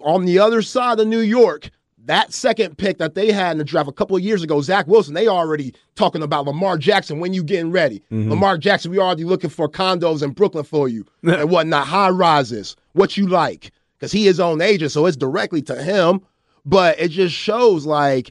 [0.00, 1.70] on the other side of New York,
[2.06, 4.86] that second pick that they had in the draft a couple of years ago, Zach
[4.86, 8.00] Wilson, they already talking about Lamar Jackson when you getting ready.
[8.10, 8.30] Mm-hmm.
[8.30, 12.76] Lamar Jackson, we already looking for condos in Brooklyn for you and whatnot, high rises,
[12.92, 13.72] what you like.
[13.98, 16.22] Because he is own agent, so it's directly to him.
[16.64, 18.30] But it just shows like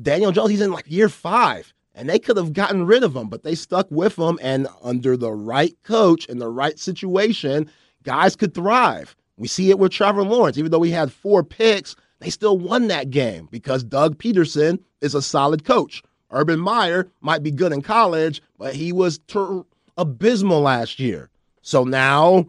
[0.00, 1.72] Daniel Jones, he's in like year five.
[1.94, 4.38] And they could have gotten rid of him, but they stuck with him.
[4.42, 7.70] And under the right coach and the right situation,
[8.02, 9.14] guys could thrive.
[9.36, 10.58] We see it with Trevor Lawrence.
[10.58, 15.14] Even though he had four picks, they still won that game because Doug Pederson is
[15.14, 16.02] a solid coach.
[16.30, 19.64] Urban Meyer might be good in college, but he was ter-
[19.98, 21.28] abysmal last year.
[21.60, 22.46] So now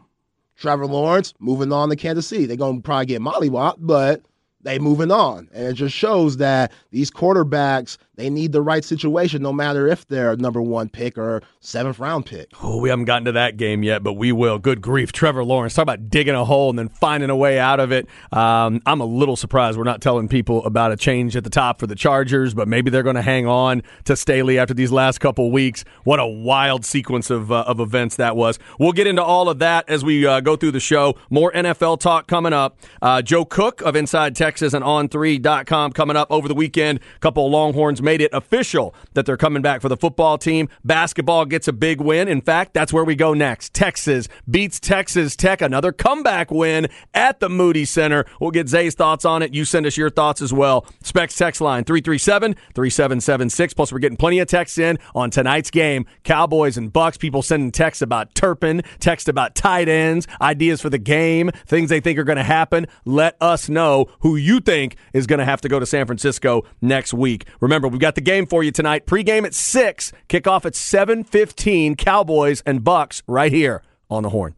[0.56, 2.45] Trevor Lawrence moving on to Kansas City.
[2.45, 4.21] They're going to probably get mollywopped, but
[4.62, 5.49] they moving on.
[5.53, 10.08] And it just shows that these quarterbacks, they need the right situation no matter if
[10.08, 12.52] they're number one pick or seventh round pick.
[12.62, 14.60] Oh, we haven't gotten to that game yet, but we will.
[14.60, 15.12] Good grief.
[15.12, 18.08] Trevor Lawrence, talk about digging a hole and then finding a way out of it.
[18.32, 21.80] Um, I'm a little surprised we're not telling people about a change at the top
[21.80, 25.19] for the Chargers, but maybe they're going to hang on to Staley after these last
[25.19, 25.84] couple weeks.
[26.04, 28.60] What a wild sequence of, uh, of events that was.
[28.80, 31.15] We'll get into all of that as we uh, go through the show.
[31.32, 32.78] More NFL talk coming up.
[33.02, 36.99] Uh, Joe Cook of Inside Texas and On3.com coming up over the weekend.
[37.15, 40.70] A couple of Longhorns made it official that they're coming back for the football team.
[40.84, 42.28] Basketball gets a big win.
[42.28, 43.74] In fact, that's where we go next.
[43.74, 45.62] Texas beats Texas Tech.
[45.62, 48.26] Another comeback win at the Moody Center.
[48.39, 49.54] We'll get Zay's thoughts on it.
[49.54, 50.86] You send us your thoughts as well.
[51.04, 53.74] Specs text line 337 3776.
[53.74, 56.06] Plus, we're getting plenty of texts in on tonight's game.
[56.24, 57.18] Cowboys and Bucks.
[57.18, 62.00] People sending texts about Turpin, text about tight ends, ideas for the game, things they
[62.00, 62.88] think are going to happen.
[63.06, 66.63] Let us know who you think is going to have to go to San Francisco
[66.82, 67.46] next week.
[67.62, 69.06] Remember, we've got the game for you tonight.
[69.06, 71.95] Pre-game at 6, kickoff at 7:15.
[71.95, 74.56] Cowboys and Bucks right here on the horn.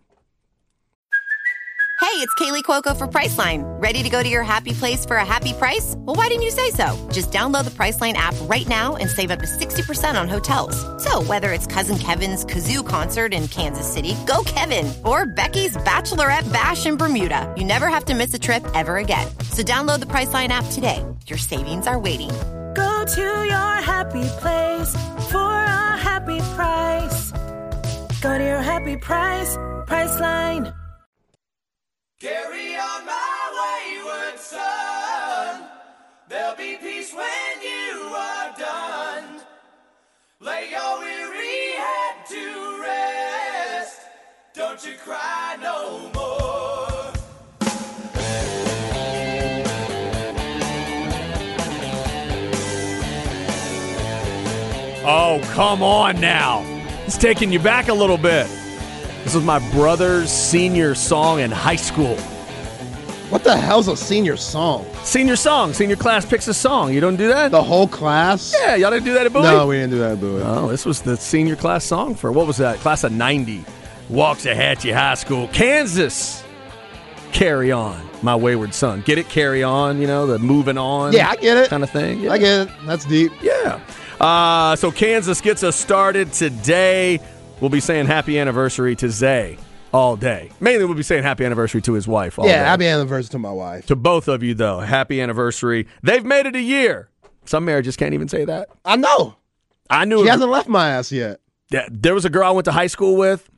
[2.01, 3.63] Hey, it's Kaley Cuoco for Priceline.
[3.81, 5.95] Ready to go to your happy place for a happy price?
[5.97, 6.95] Well, why didn't you say so?
[7.11, 10.75] Just download the Priceline app right now and save up to 60% on hotels.
[11.03, 16.51] So, whether it's Cousin Kevin's Kazoo concert in Kansas City, go Kevin, or Becky's Bachelorette
[16.53, 19.27] Bash in Bermuda, you never have to miss a trip ever again.
[19.51, 21.03] So, download the Priceline app today.
[21.27, 22.31] Your savings are waiting.
[22.75, 23.21] Go to
[23.53, 24.91] your happy place
[25.31, 27.31] for a happy price.
[28.21, 29.55] Go to your happy price,
[29.87, 30.73] Priceline.
[32.19, 35.69] Carry on my wayward son.
[36.27, 37.54] There'll be peace when
[55.35, 56.63] Oh, come on now.
[57.05, 58.47] It's taking you back a little bit.
[59.25, 62.15] This was my brother's senior song in high school.
[63.27, 64.85] What the hell's a senior song?
[65.03, 65.73] Senior song.
[65.73, 66.93] Senior class picks a song.
[66.93, 67.51] You don't do that?
[67.51, 68.55] The whole class?
[68.57, 69.43] Yeah, y'all didn't do that at Bowie?
[69.43, 70.41] No, we didn't do that, at Bowie.
[70.41, 72.77] Oh, this was the senior class song for what was that?
[72.77, 73.65] Class of 90.
[74.09, 76.45] Waxahachie High School, Kansas.
[77.33, 79.01] Carry on, my wayward son.
[79.01, 79.27] Get it?
[79.27, 81.11] Carry on, you know, the moving on.
[81.11, 81.69] Yeah, I get it.
[81.69, 82.21] Kind of thing.
[82.21, 82.31] Yeah.
[82.31, 82.73] I get it.
[82.85, 83.33] That's deep.
[83.41, 83.81] Yeah.
[84.19, 87.19] Uh, so Kansas gets us started today.
[87.61, 89.57] We'll be saying happy anniversary to Zay
[89.93, 90.49] all day.
[90.59, 92.37] Mainly, we'll be saying happy anniversary to his wife.
[92.39, 92.65] All yeah, day.
[92.65, 93.85] happy anniversary to my wife.
[93.87, 94.79] to both of you though.
[94.79, 95.87] Happy anniversary.
[96.03, 97.09] They've made it a year.
[97.45, 98.69] Some marriages can't even say that.
[98.83, 99.35] I know.
[99.89, 101.39] I knew She it- hasn't left my ass yet.
[101.71, 103.49] Yeah, there was a girl I went to high school with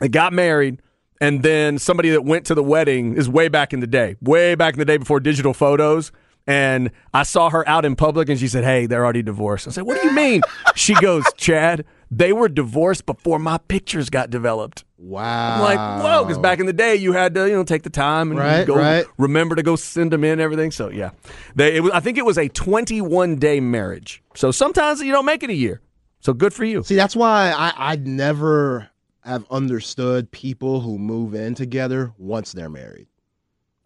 [0.00, 0.80] that got married
[1.20, 4.54] and then somebody that went to the wedding is way back in the day, way
[4.56, 6.10] back in the day before digital photos.
[6.46, 9.68] And I saw her out in public and she said, Hey, they're already divorced.
[9.68, 10.42] I said, What do you mean?
[10.74, 14.84] she goes, Chad, they were divorced before my pictures got developed.
[14.98, 15.54] Wow.
[15.56, 17.90] I'm like, whoa, because back in the day, you had to, you know, take the
[17.90, 19.04] time and Right, go right.
[19.18, 20.70] remember to go send them in everything.
[20.70, 21.10] So yeah,
[21.56, 24.22] they, it was, I think it was a 21 day marriage.
[24.34, 25.80] So sometimes you don't make it a year.
[26.20, 26.84] So good for you.
[26.84, 28.88] See, that's why I I never
[29.24, 33.06] have understood people who move in together once they're married.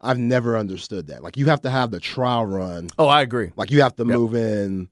[0.06, 1.22] I've never understood that.
[1.22, 2.88] Like you have to have the trial run.
[2.98, 3.52] Oh, I agree.
[3.56, 4.88] Like you have to move in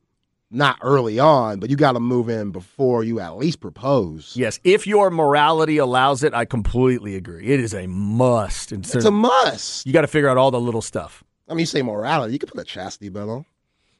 [0.51, 4.35] not early on, but you got to move in before you at least propose.
[4.37, 7.47] Yes, if your morality allows it, I completely agree.
[7.47, 8.73] It is a must.
[8.73, 9.87] It's a must.
[9.87, 11.25] you got to figure out all the little stuff.
[11.49, 13.45] I mean, you say morality, you can put a chastity belt on.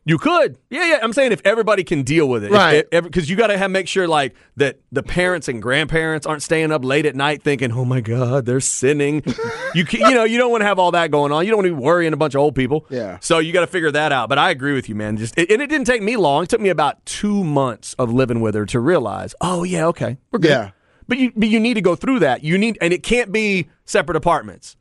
[0.07, 0.99] You could, yeah, yeah.
[1.03, 2.85] I'm saying if everybody can deal with it, Right.
[2.91, 6.73] Because you got to have make sure like that the parents and grandparents aren't staying
[6.73, 9.23] up late at night thinking, "Oh my God, they're sinning."
[9.75, 11.47] you can, you know you don't want to have all that going on.
[11.47, 12.85] You don't want to be worrying a bunch of old people.
[12.91, 13.19] Yeah.
[13.21, 14.29] So you got to figure that out.
[14.29, 15.17] But I agree with you, man.
[15.17, 16.43] Just and it didn't take me long.
[16.43, 20.19] It took me about two months of living with her to realize, oh yeah, okay,
[20.31, 20.51] we're good.
[20.51, 20.71] Yeah.
[21.09, 22.45] But you but you need to go through that.
[22.45, 24.77] You need and it can't be separate apartments.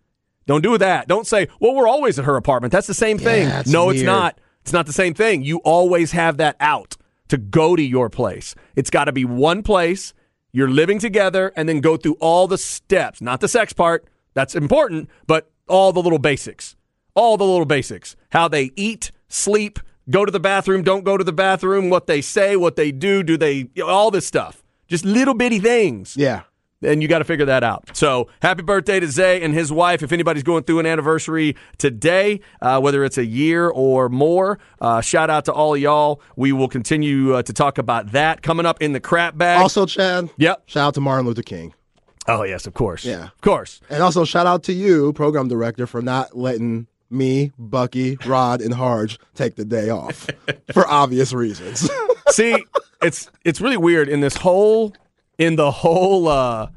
[0.46, 1.08] Don't do that.
[1.08, 2.74] Don't say, well, we're always at her apartment.
[2.74, 3.48] That's the same thing.
[3.48, 4.38] that's no, it's not.
[4.64, 5.44] It's not the same thing.
[5.44, 6.96] You always have that out
[7.28, 8.56] to go to your place.
[8.78, 10.14] It's got to be one place.
[10.54, 14.06] You're living together and then go through all the steps, not the sex part.
[14.34, 16.78] That's important, but all the little basics.
[17.14, 18.16] All the little basics.
[18.32, 22.22] How they eat, sleep, go to the bathroom, don't go to the bathroom, what they
[22.22, 24.64] say, what they do, do they, all this stuff.
[24.88, 26.44] Just little bitty things Yeah.
[26.84, 27.96] And you got to figure that out.
[27.96, 30.04] So, happy birthday to Zay and his wife.
[30.04, 35.02] If anybody's going through an anniversary today, uh, whether it's a year or more, uh,
[35.02, 36.22] shout out to all of y'all.
[36.36, 39.62] We will continue uh, to talk about that coming up in the crap bag.
[39.62, 40.30] Also, Chad.
[40.38, 40.64] Yep.
[40.66, 41.74] Shout out to Martin Luther King.
[42.28, 43.04] Oh yes, of course.
[43.04, 43.26] Yeah.
[43.26, 43.82] of course.
[43.90, 48.74] And also shout out to you, program director, for not letting me, Bucky, Rod, and
[48.74, 50.30] Harge take the day off
[50.74, 51.90] for obvious reasons.
[52.30, 52.64] See,
[53.02, 54.94] it's it's really weird in this whole
[55.38, 56.68] in the whole uh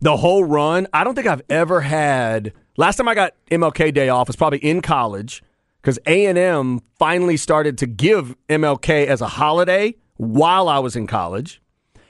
[0.00, 0.86] the whole run.
[0.92, 2.52] I don't think I've ever had.
[2.76, 5.42] Last time I got MLK Day off was probably in college
[5.80, 10.96] because A and M finally started to give MLK as a holiday while I was
[10.96, 11.60] in college.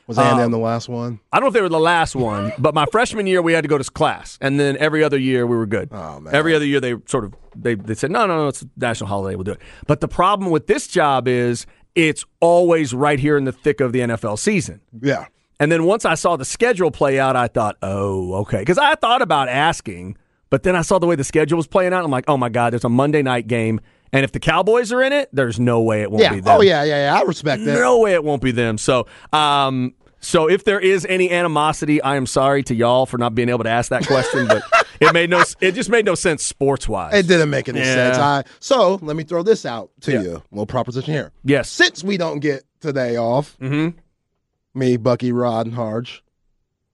[0.06, 1.18] Was A&M the last one?
[1.32, 3.62] I don't know if they were the last one, but my freshman year we had
[3.62, 5.88] to go to class, and then every other year we were good.
[5.92, 6.34] Oh, man.
[6.34, 9.08] Every other year they sort of they they said no no no it's a national
[9.08, 9.60] holiday we'll do it.
[9.86, 13.92] But the problem with this job is it's always right here in the thick of
[13.92, 14.80] the NFL season.
[15.00, 15.26] Yeah.
[15.60, 18.58] And then once I saw the schedule play out, I thought, oh, okay.
[18.58, 20.16] Because I thought about asking,
[20.50, 22.04] but then I saw the way the schedule was playing out.
[22.04, 23.80] I'm like, oh my God, there's a Monday night game.
[24.12, 26.34] And if the Cowboys are in it, there's no way it won't Yeah.
[26.34, 26.56] be them.
[26.56, 27.18] Oh, yeah, yeah, yeah.
[27.18, 27.74] I respect that.
[27.74, 28.78] No way it won't be them.
[28.78, 33.34] So, um, so if there is any animosity, I am sorry to y'all for not
[33.34, 34.62] being able to ask that question, but
[35.00, 37.14] it made no, it just made no sense sports wise.
[37.14, 37.94] It didn't make any Yeah.
[37.94, 38.18] sense.
[38.18, 40.22] I, so let me throw this out to Yeah.
[40.22, 40.30] you.
[40.36, 41.30] A little proposition here.
[41.44, 41.68] Yes.
[41.70, 43.98] Since we don't get today off, Mm-hmm.
[44.74, 46.22] Me, Bucky, Rod, and Harge,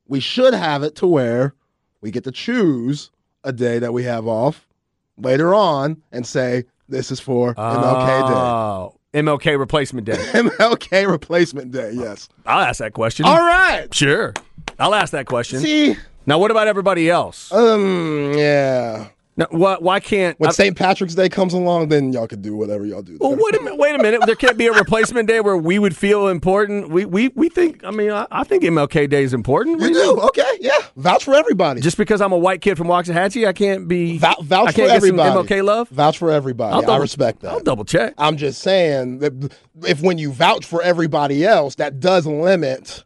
[0.06, 1.54] we should have it to where
[2.00, 3.10] we get to choose
[3.44, 4.68] a day that we have off
[5.16, 10.12] later on and say, this is for MLK Oh, MLK replacement day.
[10.32, 10.40] Day.
[10.42, 12.28] MLK replacement day, yes.
[12.46, 13.26] I'll ask that question.
[13.26, 13.92] All right.
[13.94, 14.34] Sure.
[14.78, 15.60] I'll ask that question.
[15.60, 17.50] See, Now, what about everybody else?
[17.52, 19.08] um, yeah.
[19.40, 20.38] Now, why, why can't.
[20.38, 20.76] When St.
[20.76, 23.16] Patrick's Day comes along, then y'all can do whatever y'all do.
[23.18, 23.78] well, wait a minute.
[23.78, 24.20] Wait a minute.
[24.26, 26.90] There can't be a replacement day where we would feel important.
[26.90, 27.82] We we, we think.
[27.82, 29.80] I mean, I, I think MLK Day is important.
[29.80, 30.20] You do do?
[30.20, 30.76] Okay, yeah.
[30.96, 31.80] Vouch for everybody.
[31.80, 34.18] Just because I'm a white kid from Waxahachie, I can't be.
[34.18, 35.30] Vou- vouch I for can't get everybody.
[35.30, 35.88] some MLK love.
[35.88, 36.74] Vouch for everybody.
[36.74, 37.52] I'll I respect that.
[37.52, 38.12] I'll double check.
[38.18, 43.04] I'm just saying that if when you vouch for everybody else, that does limit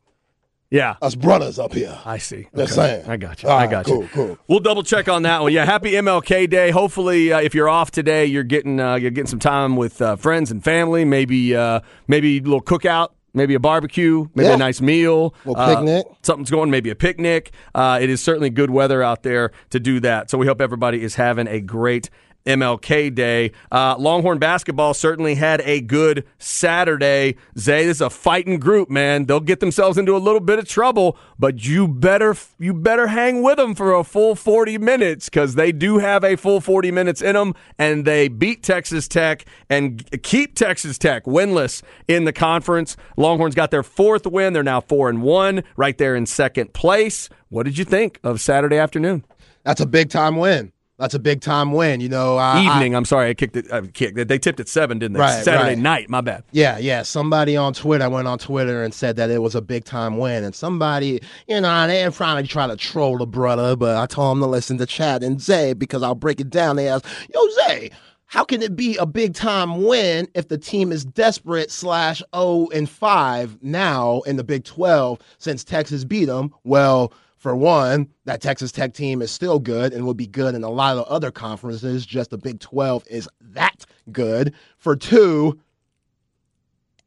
[0.75, 0.97] Yeah.
[1.01, 1.97] us brothers up here.
[2.05, 2.49] I see.
[2.57, 3.01] Just Okay.
[3.03, 3.11] saying.
[3.11, 3.49] I got you.
[3.49, 4.09] All I got cool, you.
[4.13, 4.27] cool.
[4.27, 4.39] cool.
[4.49, 5.53] We'll double check on that one.
[5.53, 6.71] Yeah, happy MLK Day.
[6.71, 10.17] Hopefully, uh, if you're off today, you're getting uh, you're getting some time with uh,
[10.17, 11.05] friends and family.
[11.05, 13.11] Maybe uh, maybe a little cookout.
[13.37, 14.55] Maybe a barbecue, maybe Yeah.
[14.55, 16.07] a nice meal, Little Uh, picnic.
[16.23, 17.51] something's going, maybe a picnic.
[17.75, 20.31] Uh, it is certainly good weather out there to do that.
[20.31, 22.11] So we hope everybody is having a great
[22.47, 23.53] MLK Day.
[23.73, 27.37] Uh, Longhorn basketball certainly had a good Saturday.
[27.59, 29.25] Zay, this is a fighting group, man.
[29.27, 33.43] They'll get themselves into a little bit of trouble, but you better you better hang
[33.43, 37.23] with them for a full 40 minutes because they do have a full 40 minutes
[37.23, 42.97] in them, and they beat Texas Tech and keep Texas Tech winless in the conference.
[43.17, 44.53] Longhorns got their fourth win.
[44.53, 47.29] They're now four and one, right there in second place.
[47.49, 49.25] What did you think of Saturday afternoon?
[49.65, 50.74] That's a big time win.
[50.99, 52.01] That's a big time win.
[52.01, 52.95] You know, I, I- Evening.
[52.95, 53.73] I'm sorry, I kicked it.
[53.73, 54.29] I kicked it.
[54.29, 55.21] They tipped at seven, didn't they?
[55.21, 55.79] Right, Saturday right.
[55.79, 56.09] night.
[56.09, 56.45] My bad.
[56.53, 57.03] Yeah, yeah.
[57.03, 60.19] Somebody on Twitter I went on Twitter and said that it was a big time
[60.19, 60.45] win.
[60.45, 64.07] And somebody, you know, they ain't trying to try to troll the brother, but I
[64.07, 66.77] told him to listen to Chad and Zay because I'll break it down.
[66.77, 67.91] They asked, Yo, Zay,
[68.27, 72.69] how can it be a big time win if the team is desperate slash 0
[72.75, 76.53] and 5 now in the Big 12 since Texas beat them?
[76.65, 77.13] Well,
[77.45, 80.71] for one, that Texas Tech team is still good and will be good in a
[80.71, 82.07] lot of other conferences.
[82.07, 84.55] Just the Big 12 is that good.
[84.79, 85.61] For two,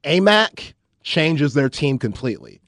[0.03, 2.61] Aimaq changes their team completely.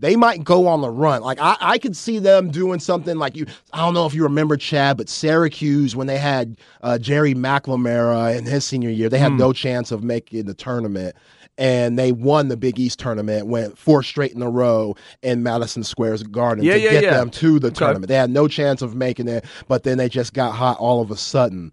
[0.00, 1.22] They might go on the run.
[1.22, 3.46] Like I, I could see them doing something like you.
[3.72, 8.36] I don't know if you remember Chad, but Syracuse when they had uh, Gerry McNamara
[8.36, 11.14] in his senior year, they had no chance of making the tournament,
[11.62, 13.46] and they won the Big East tournament.
[13.46, 17.10] Went four straight in a row in Madison Square's Garden Yeah, to yeah, get yeah.
[17.12, 17.76] them to the Okay.
[17.76, 18.08] tournament.
[18.08, 21.12] They had no chance of making it, but then they just got hot all of
[21.12, 21.70] a sudden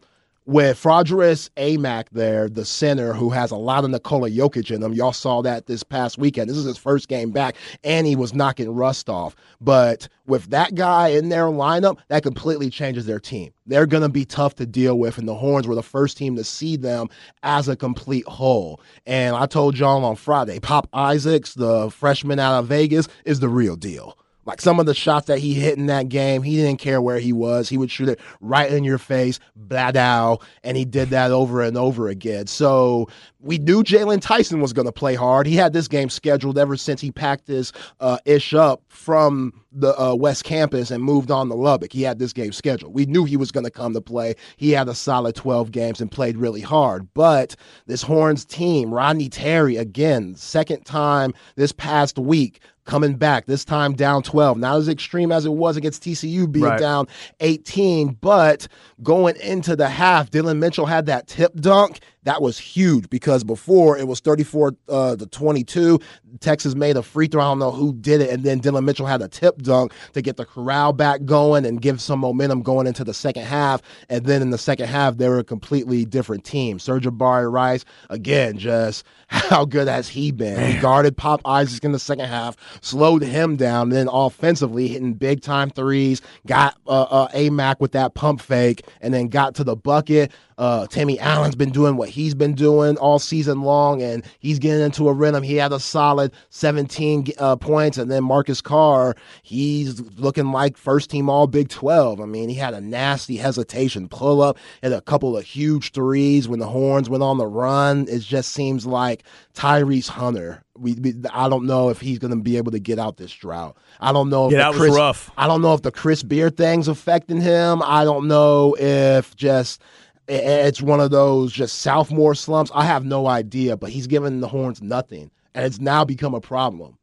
[0.50, 4.94] with Fardaws Aimaq there, the center who has a lot of Nikola Jokic in him.
[4.94, 6.50] Y'all saw that this past weekend.
[6.50, 9.36] This is his first game back, and he was knocking rust off.
[9.62, 13.54] But with that guy in their lineup, that completely changes their team.
[13.68, 16.36] They're going to be tough to deal with, and the Horns were the first team
[16.38, 17.10] to see them
[17.44, 18.82] as a complete whole.
[19.06, 23.50] And I told y'all on Friday, Pop Isaacs, the freshman out of Vegas, is the
[23.50, 24.18] real deal.
[24.50, 27.20] Like some of the shots that he hit in that game, he didn't care where
[27.20, 27.70] he was.
[27.70, 31.78] He would shoot it right in your face, bladow, and he did that over and
[31.78, 32.48] over again.
[32.48, 33.08] So
[33.40, 35.46] we knew Jalen Tyson was going to play hard.
[35.46, 39.96] He had this game scheduled ever since he packed his uh, ish up from the
[40.02, 41.94] uh, West Campus and moved on to Lubbock.
[41.94, 42.96] He had this game scheduled.
[42.96, 44.34] We knew he was going to come to play.
[44.58, 47.08] He had a solid 12 games and played really hard.
[47.14, 53.64] But this Horns team, Rodney Terry, again, second time this past week, coming back, this
[53.64, 54.58] time down 12.
[54.58, 56.80] Not as extreme as it was against TCU being Right.
[56.80, 57.08] down
[57.40, 58.68] 18, but
[59.04, 62.00] going into the half, Dillon Mitchell had that tip dunk.
[62.24, 66.00] That was huge because before it was 34 uh, to 22.
[66.40, 67.42] Texas made a free throw.
[67.42, 68.30] I don't know who did it.
[68.30, 71.82] And then Dillon Mitchell had a tip dunk to get the corral back going and
[71.82, 73.82] give some momentum going into the second half.
[74.10, 76.78] And then in the second half, they were a completely different team.
[76.78, 80.74] Sir'Jabari Rice, again, just how good has he been?
[80.74, 85.42] He guarded Pop Isaac in the second half, slowed him down, then offensively hitting big
[85.42, 89.76] time threes, got uh, uh, Aimaq with that pump fake, and then got to the
[89.76, 90.32] bucket.
[90.58, 94.84] Uh, Timmy Allen's been doing what he's been doing all season long, and he's getting
[94.84, 95.44] into a rhythm.
[95.44, 101.10] He had a solid 17 uh, points, and then Marcus Carr, he's looking like first
[101.10, 102.20] team All Big 12.
[102.22, 106.48] I mean, he had a nasty hesitation pull up and a couple of huge threes
[106.48, 108.08] when the horns went on the run.
[108.10, 110.64] It just seems like Tyrese Hunter.
[110.78, 113.34] We, we I don't know if he's going to be able to get out this
[113.34, 113.76] drought.
[114.00, 115.32] I don't know if Yeah, the that was Chris, rough.
[115.38, 117.82] I don't know if the Chris Beard thing's affecting him.
[117.84, 119.82] I don't know if just
[120.30, 122.72] it's one of those just sophomore slumps.
[122.74, 126.42] I have no idea, but he's given the Horns nothing, and it's now become a
[126.42, 126.98] problem.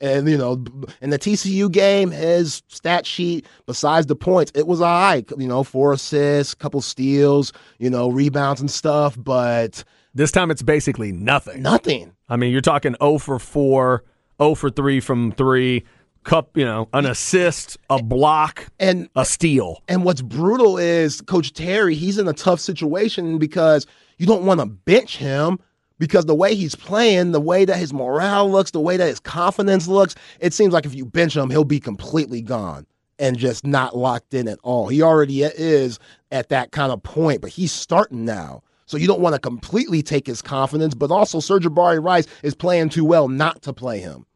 [0.00, 0.64] And you know,
[1.00, 5.24] in the TCU game, his stat sheet, besides the points, it was all right.
[5.38, 10.62] You know, four assists, couple steals, you know, rebounds and stuff, but This time it's
[10.62, 11.62] basically nothing.
[11.62, 12.12] nothing.
[12.28, 14.02] I mean, you're talking 0 for 4,
[14.42, 15.84] 0 for 3 from 3,
[16.24, 19.82] cup, you know, an assist, a block, And a steal.
[19.88, 23.86] And what's brutal is Coach Terry, he's in a tough situation because
[24.18, 25.58] you don't want to bench him
[25.98, 29.20] because the way he's playing, the way that his morale looks, the way that his
[29.20, 32.86] confidence looks, it seems like if you bench him, he'll be completely gone
[33.18, 34.88] and just not locked in at all.
[34.88, 35.98] He already is
[36.32, 38.62] at that kind of point, but he's starting now.
[38.86, 42.88] So you don't want to completely take his confidence, but also Sir'Jabari Rice is playing
[42.88, 44.26] too well not to play him.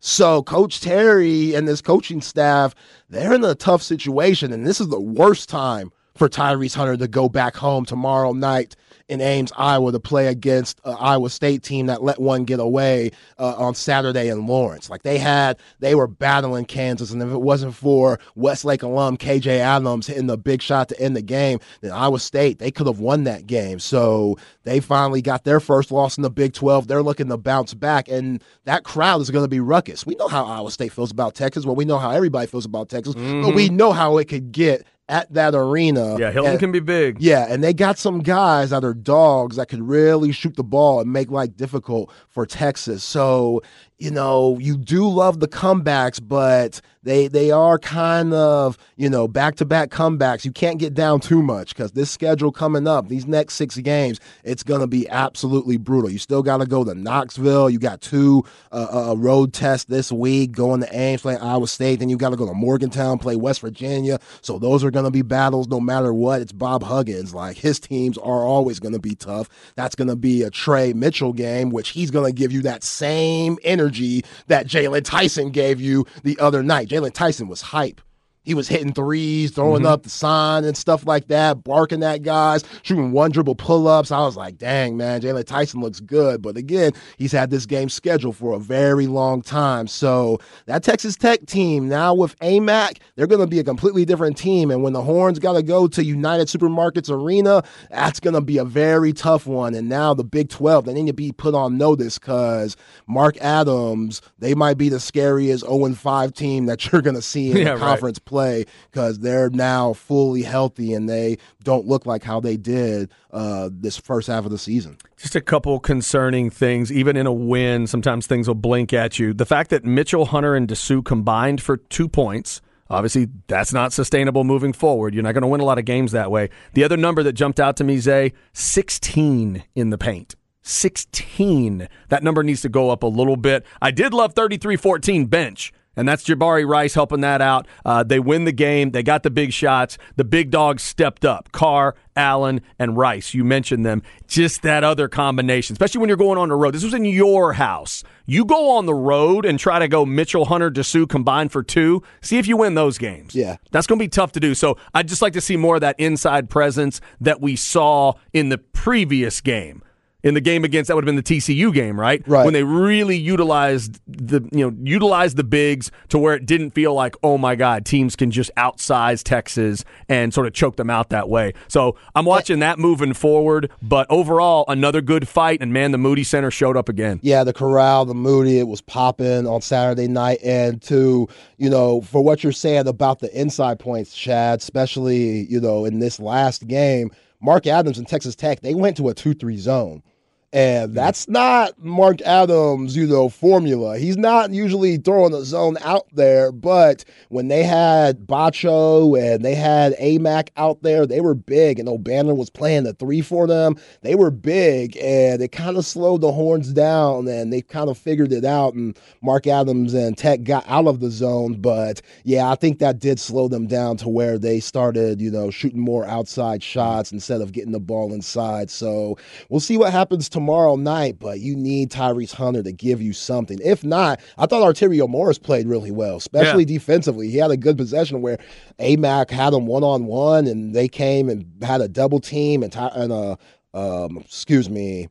[0.00, 2.74] So Coach Terry and this coaching staff,
[3.08, 7.08] they're in a tough situation, and this is the worst time for Tyrese Hunter to
[7.08, 8.74] go back home tomorrow night
[9.08, 13.12] in Ames, Iowa, to play against an Iowa State team that let one get away
[13.38, 14.90] uh, on Saturday in Lawrence.
[14.90, 19.46] Like they had, they were battling Kansas, and if it wasn't for Westlake alum KJ
[19.46, 23.00] Adams hitting the big shot to end the game, then Iowa State they could have
[23.00, 23.78] won that game.
[23.78, 26.88] So they finally got their first loss in the Big 12.
[26.88, 30.04] They're looking to bounce back, and that crowd is going to be ruckus.
[30.04, 31.64] We know how Iowa State feels about Texas.
[31.64, 34.84] Well, we know how everybody feels about Texas, but we know how it could get
[35.08, 36.18] at that arena.
[36.18, 37.20] Yeah, Hilton And- can be big.
[37.20, 41.00] yeah, and they got some guys that are dogs that could really shoot the ball
[41.00, 43.02] and make life difficult for Texas.
[43.02, 43.62] So
[43.98, 49.26] you know, you do love the comebacks, but they they are kind of you know
[49.26, 50.44] back to back comebacks.
[50.44, 54.20] You can't get down too much because this schedule coming up, these next six games,
[54.44, 56.10] it's gonna be absolutely brutal.
[56.10, 57.70] You still got to go to Knoxville.
[57.70, 61.98] You got two uh, uh, road tests this week, going to Ames, play Iowa State.
[61.98, 64.20] Then you got to go to Morgantown, play West Virginia.
[64.42, 66.40] So those are gonna be battles no matter what.
[66.40, 67.34] It's Bob Huggins.
[67.34, 69.48] Like his teams are always gonna be tough.
[69.74, 73.87] That's gonna be a Trey Mitchell game, which he's gonna give you that same energy
[73.88, 76.88] energy that Jalen Tyson gave you the other night.
[76.88, 78.00] Jalen Tyson was hype.
[78.48, 79.92] He was hitting threes, throwing mm-hmm.
[79.92, 84.10] up the sign and stuff like that, barking at guys, shooting one dribble pull ups.
[84.10, 86.40] I was like, dang, man, Jalen Tyson looks good.
[86.40, 89.86] But again, he's had this game scheduled for a very long time.
[89.86, 94.38] So that Texas Tech team now with Aimaq, they're going to be a completely different
[94.38, 94.70] team.
[94.70, 98.56] And when the Horns got to go to United Supermarkets Arena, that's going to be
[98.56, 99.74] a very tough one.
[99.74, 104.22] And now the Big 12, they need to be put on notice because Mark Adams,
[104.38, 107.76] they might be the scariest 0 5 team that you're going to see in yeah,
[107.76, 108.24] conference right.
[108.24, 113.10] play play because they're now fully healthy and they don't look like how they did
[113.32, 114.96] uh, this first half of the season.
[115.16, 116.92] Just a couple concerning things.
[116.92, 119.34] Even in a win, sometimes things will blink at you.
[119.34, 122.60] The fact that Mitchell, Hunter, and Disu combined for two points.
[122.90, 125.12] Obviously, that's not sustainable moving forward.
[125.12, 126.48] You're not going to win a lot of games that way.
[126.72, 130.36] The other number that jumped out to me, Zay, 16 in the paint.
[130.62, 131.88] 16.
[132.08, 133.66] That number needs to go up a little bit.
[133.82, 137.66] I did love 33 14 bench and that's Jabari Rice helping that out.
[137.84, 138.92] Uh, they win the game.
[138.92, 139.98] They got the big shots.
[140.14, 141.50] The big dogs stepped up.
[141.50, 143.34] Carr, Allen, and Rice.
[143.34, 144.02] You mentioned them.
[144.28, 146.72] Just that other combination, especially when you're going on the road.
[146.72, 148.04] This was in your house.
[148.26, 152.04] You go on the road and try to go Mitchell, Hunter, Disu combined for two.
[152.20, 153.34] See if you win those games.
[153.34, 153.56] Yeah.
[153.72, 154.54] That's going to be tough to do.
[154.54, 158.50] So I'd just like to see more of that inside presence that we saw in
[158.50, 159.82] the previous game
[160.24, 162.26] in the game against that would have been the TCU game, right?
[162.26, 162.44] Right.
[162.44, 166.92] When they really utilized the you know utilized the bigs to where it didn't feel
[166.92, 171.10] like oh my god teams can just outsize Texas and sort of choke them out
[171.10, 171.54] that way.
[171.68, 176.24] So I'm watching that moving forward, but overall another good fight and man the Moody
[176.24, 177.20] Center showed up again.
[177.22, 182.00] Yeah, the corral, the Moody, it was popping on Saturday night, and to you know
[182.00, 186.66] for what you're saying about the inside points, Chad, especially you know in this last
[186.66, 187.12] game.
[187.40, 190.02] Mark Adams and Texas Tech, they went to a 2 3 zone.
[190.50, 193.98] And that's not Mark Adams, you know, formula.
[193.98, 199.54] He's not usually throwing the zone out there, but when they had Batcho and they
[199.54, 203.76] had Aimaq out there, they were big, and Obanor was playing the three for them.
[204.00, 207.98] They were big, and it kind of slowed the horns down, and they kind of
[207.98, 208.72] figured it out.
[208.72, 213.00] And Mark Adams and Tech got out of the zone, but yeah, I think that
[213.00, 217.42] did slow them down to where they started, you know, shooting more outside shots instead
[217.42, 218.70] of getting the ball inside.
[218.70, 219.18] So
[219.50, 223.58] we'll see what happens tomorrow night, but you need Tyrese Hunter to give you something.
[223.64, 226.78] If not, I thought Arterio Morris played really well, especially yeah.
[226.78, 227.28] defensively.
[227.28, 228.38] He had a good possession where
[228.78, 232.72] Aimaq had him one on one, and they came and had a double team, and,
[232.76, 233.36] and uh,
[233.74, 235.08] um, excuse me,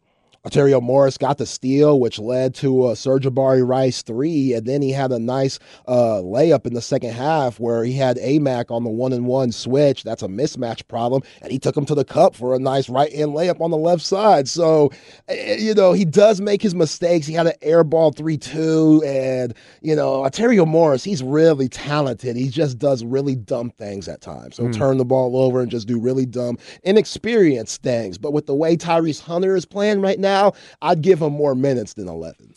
[0.47, 4.81] Ontario Morris got the steal, which led to a Serge Sir'Jabari Rice three, and then
[4.81, 8.85] he had a nice uh, layup in the second half where he had Aimaq on
[8.85, 10.05] the one and one switch.
[10.05, 13.11] That's a mismatch problem, and he took him to the cup for a nice right
[13.11, 14.47] hand layup on the left side.
[14.47, 14.89] So,
[15.27, 17.27] eh, eh, you know, he does make his mistakes.
[17.27, 22.37] He had an air ball three two, and you know, Ontario Morris, he's really talented.
[22.37, 24.55] He just does really dumb things at times.
[24.55, 24.77] He'll mm.
[24.77, 28.17] turn the ball over and just do really dumb, inexperienced things.
[28.17, 31.55] But with the way Tyrese Hunter is playing right now now, I'd give him more
[31.55, 32.53] minutes than 11.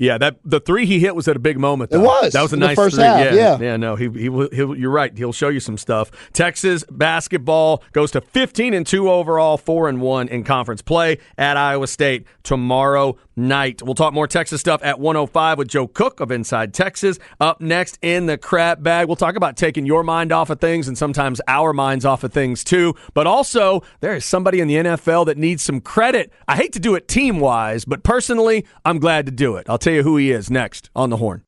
[0.00, 1.90] Yeah, that the three he hit was at a big moment.
[1.90, 1.98] Though.
[1.98, 2.32] It was.
[2.32, 3.04] That was a nice first three.
[3.04, 3.76] Half, yeah, yeah, yeah.
[3.76, 5.16] No, he he he'll, you're right.
[5.18, 6.12] He'll show you some stuff.
[6.32, 11.56] Texas basketball goes to 15 and two overall, four and one in conference play at
[11.56, 13.82] Iowa State tomorrow night.
[13.82, 17.18] We'll talk more Texas stuff at 105 with Joe Cook of Inside Texas.
[17.40, 20.88] Up next in the crap bag, we'll talk about taking your mind off of things
[20.88, 22.94] and sometimes our minds off of things too.
[23.14, 26.32] But also, there is somebody in the NFL that needs some credit.
[26.46, 29.68] I hate to do it team wise, but personally, I'm glad to do it.
[29.70, 31.44] I'll tell you who he is next on the horn.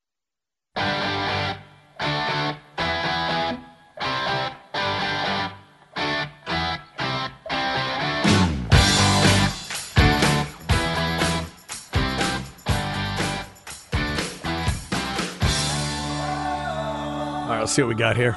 [17.61, 18.33] Right, let's see what we got here.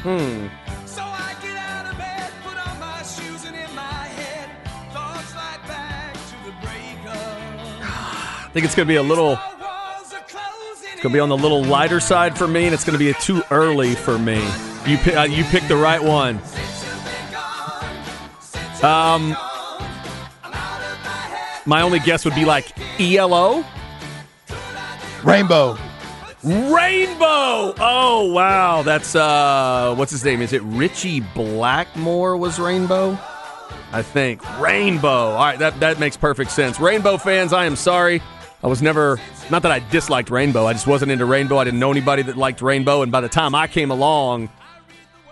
[0.00, 0.46] Hmm.
[0.86, 4.48] So I get out of bed, put on my shoes, and in my head,
[4.92, 7.38] thoughts like back to the breakup.
[7.82, 9.38] I think it's going to be a little.
[10.92, 13.04] It's going to be on the little lighter side for me, and it's going to
[13.04, 14.36] be too early for me.
[14.86, 16.40] You, uh, you picked the right one.
[18.82, 19.36] Um,
[21.68, 23.62] my only guess would be like ELO.
[25.22, 25.76] Rainbow.
[26.42, 27.74] Rainbow.
[27.78, 30.40] Oh wow, that's uh, what's his name?
[30.40, 32.38] Is it Ritchie Blackmore?
[32.38, 33.18] Was Rainbow?
[33.92, 35.08] I think Rainbow.
[35.08, 36.80] All right, that that makes perfect sense.
[36.80, 38.22] Rainbow fans, I am sorry.
[38.62, 40.66] I was never not that I disliked Rainbow.
[40.66, 41.58] I just wasn't into Rainbow.
[41.58, 44.48] I didn't know anybody that liked Rainbow, and by the time I came along,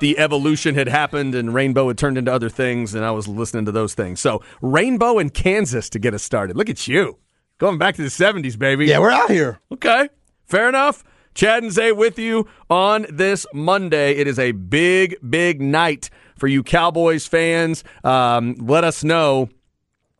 [0.00, 3.64] the evolution had happened and Rainbow had turned into other things, and I was listening
[3.66, 4.20] to those things.
[4.20, 6.56] So Rainbow in Kansas to get us started.
[6.56, 7.18] Look at you.
[7.58, 8.86] Going back to the 70s, baby.
[8.86, 9.60] Yeah, we're out here.
[9.72, 10.10] Okay,
[10.44, 11.02] fair enough.
[11.34, 14.12] Chad and Zay with you on this Monday.
[14.12, 17.84] It is a big, big night for you Cowboys fans.
[18.04, 19.48] Um, let us know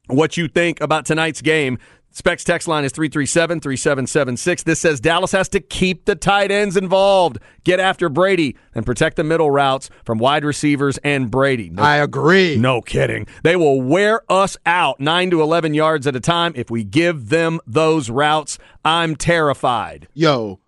[0.08, 1.78] what you think about tonight's game.
[2.16, 4.62] Specs text line is 337 3776.
[4.62, 9.16] This says Dallas has to keep the tight ends involved, get after Brady, and protect
[9.16, 11.68] the middle routes from wide receivers and Brady.
[11.68, 12.56] No I agree.
[12.56, 13.26] no kidding.
[13.42, 17.28] They will wear us out 9 to 11 yards at a time if we give
[17.28, 18.56] them those routes.
[18.82, 20.08] I'm terrified.
[20.14, 20.58] Yo,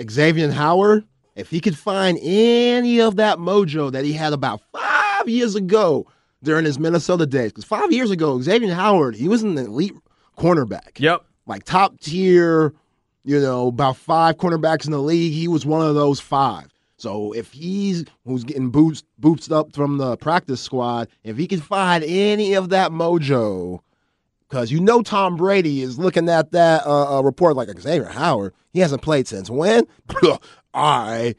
[0.00, 1.02] Xavier Howard,
[1.34, 6.06] if he could find any of that mojo that he had about five years ago
[6.44, 9.94] during his Minnesota days, because five years ago, Xavier Howard, he was an elite
[10.42, 10.98] cornerback.
[10.98, 11.24] Yep.
[11.46, 12.72] Like top tier,
[13.24, 15.32] you know, about five cornerbacks in the league.
[15.32, 16.68] He was one of those five.
[16.96, 21.60] So if he's who's getting boots boots up from the practice squad, if he can
[21.60, 23.80] find any of that mojo,
[24.48, 28.54] because you know Tom Brady is looking at that uh, uh, report like Xavier Howard.
[28.72, 29.86] He hasn't played since when?
[30.74, 31.34] I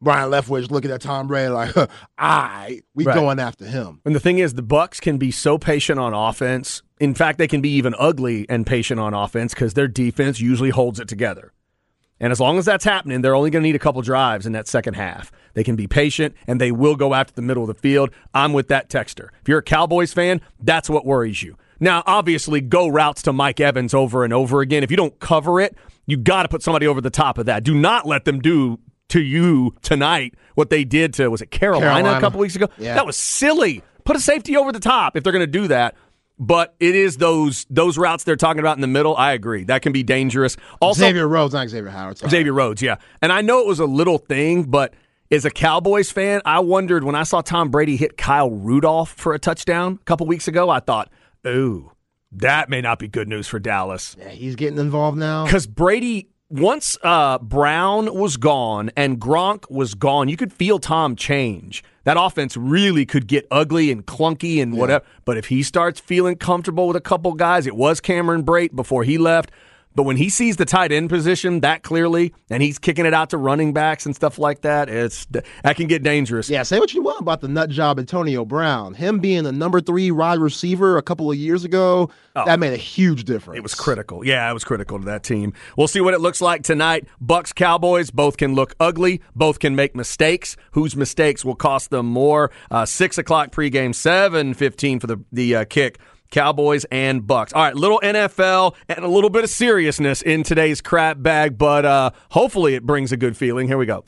[0.00, 1.74] Byron Leftwich looking at Tom Brady like,
[2.18, 3.14] I we Right.
[3.14, 4.00] going after him.
[4.04, 6.82] And the thing is, the Bucks can be so patient on offense.
[7.00, 10.70] In fact, they can be even ugly and patient on offense because their defense usually
[10.70, 11.52] holds it together.
[12.20, 14.52] And as long as that's happening, they're only going to need a couple drives in
[14.52, 15.30] that second half.
[15.54, 18.10] They can be patient and they will go after the middle of the field.
[18.34, 19.28] I'm with that texter.
[19.40, 21.56] If you're a Cowboys fan, that's what worries you.
[21.80, 24.82] Now, obviously, go routes to Mike Evans over and over again.
[24.82, 25.76] If you don't cover it,
[26.06, 27.62] you got to put somebody over the top of that.
[27.62, 28.80] Do not let them do
[29.10, 32.68] to you tonight what they did to was it Carolina, a couple weeks ago?
[32.78, 32.94] Yeah.
[32.94, 33.82] That was silly.
[34.04, 35.94] Put a safety over the top if they're going to do that.
[36.38, 39.16] But it is those those routes they're talking about in the middle.
[39.16, 40.56] I agree that can be dangerous.
[40.80, 42.18] Also, Xavier Rhodes, not Xavier Howard.
[42.18, 42.30] sorry.
[42.30, 42.96] Xavier Rhodes, yeah.
[43.20, 44.94] And I know it was a little thing, but
[45.30, 49.34] as a Cowboys fan, I wondered when I saw Tom Brady hit Kyle Rudolph for
[49.34, 50.70] a touchdown a couple weeks ago.
[50.70, 51.10] I thought,
[51.46, 51.92] ooh,
[52.32, 54.16] that may not be good news for Dallas.
[54.18, 55.44] Yeah, he's getting involved now.
[55.44, 61.16] Because Brady, once uh, Brown was gone and Gronk was gone, you could feel Tom
[61.16, 61.82] change.
[62.08, 65.04] That offense really could get ugly and clunky and whatever.
[65.26, 69.04] But if he starts feeling comfortable with a couple guys, it was Cameron Brate before
[69.04, 69.50] he left.
[69.94, 73.30] But when he sees the tight end position that clearly, and he's kicking it out
[73.30, 76.48] to running backs and stuff like that, it's that can get dangerous.
[76.48, 78.94] Yeah, say what you want about the nut job Antonio Brown.
[78.94, 82.76] Him being the number three wide receiver a couple of years ago, that made a
[82.76, 83.56] huge difference.
[83.56, 83.58] Oh.
[83.58, 84.24] It was critical.
[84.24, 85.52] Yeah, it was critical to that team.
[85.76, 87.08] We'll see what it looks like tonight.
[87.20, 89.20] Bucks Cowboys both can look ugly.
[89.34, 90.56] Both can make mistakes.
[90.72, 92.52] Whose mistakes will cost them more?
[92.70, 95.98] Uh, Six o'clock pregame, seven fifteen for the the uh, kick.
[96.30, 97.52] Cowboys and Bucks.
[97.52, 101.84] All right, little NFL and a little bit of seriousness in today's crap bag, but
[101.84, 103.66] uh, hopefully it brings a good feeling.
[103.66, 104.04] Here we go.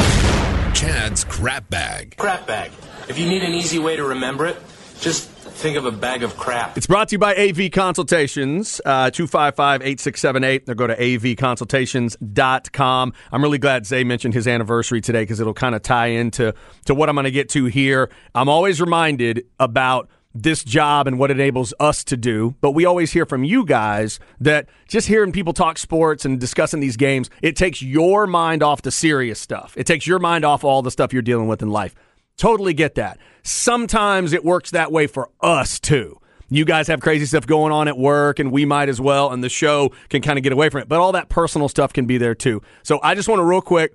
[0.75, 2.17] Chad's crap bag.
[2.17, 2.71] Crap bag.
[3.09, 4.57] If you need an easy way to remember it,
[5.01, 6.77] just think of a bag of crap.
[6.77, 10.69] It's brought to you by AV Consultations, uh, 255 8678.
[10.69, 13.13] Or go to avconsultations.com.
[13.33, 16.55] I'm really glad Zay mentioned his anniversary today because it'll kind of tie into
[16.87, 18.11] to what I'm going to get to here.
[18.35, 22.55] I'm always reminded about this job and what it enables us to do.
[22.61, 26.81] But we always hear from you guys that just hearing people talk sports and discussing
[26.81, 29.75] these games, it takes your mind off the serious stuff.
[29.77, 31.95] It takes your mind off all the stuff you're dealing with in life.
[32.37, 33.19] Totally get that.
[33.43, 36.19] Sometimes it works that way for us too.
[36.53, 39.43] You guys have crazy stuff going on at work, and we might as well, and
[39.43, 40.89] the show can kind of get away from it.
[40.89, 42.61] But all that personal stuff can be there too.
[42.83, 43.95] So I just want to real quick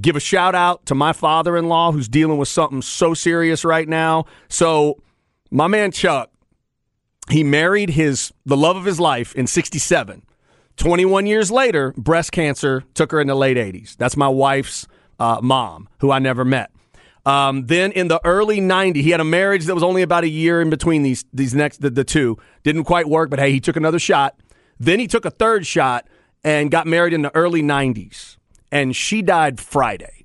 [0.00, 3.64] give a shout out to my father in law who's dealing with something so serious
[3.64, 4.26] right now.
[4.48, 5.00] So
[5.50, 6.30] my man Chuck,
[7.30, 10.22] he married his the love of his life in 67.
[10.76, 13.96] 21 years later, breast cancer took her in the late 80s.
[13.96, 14.86] That's my wife's
[15.18, 16.70] uh, mom, who I never met.
[17.24, 20.28] Um, then in the early 90s, he had a marriage that was only about a
[20.28, 22.38] year in between these these next the, the two.
[22.62, 24.38] Didn't quite work, but hey, he took another shot.
[24.78, 26.06] Then he took a third shot
[26.44, 28.36] and got married in the early 90s.
[28.70, 30.15] And she died Friday.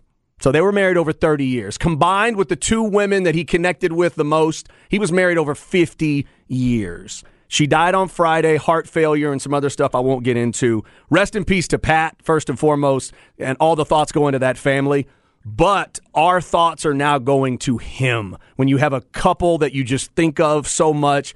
[0.42, 1.78] So they were married over 30 years.
[1.78, 5.54] Combined with the two women that he connected with the most, he was married over
[5.54, 7.24] 50 years.
[7.48, 10.84] She died on Friday, heart failure and some other stuff I won't get into.
[11.10, 14.58] Rest in peace to Pat, first and foremost, and all the thoughts go into that
[14.58, 15.08] family.
[15.46, 18.38] but our thoughts are now going to him.
[18.56, 21.34] When you have a couple that you just think of so much,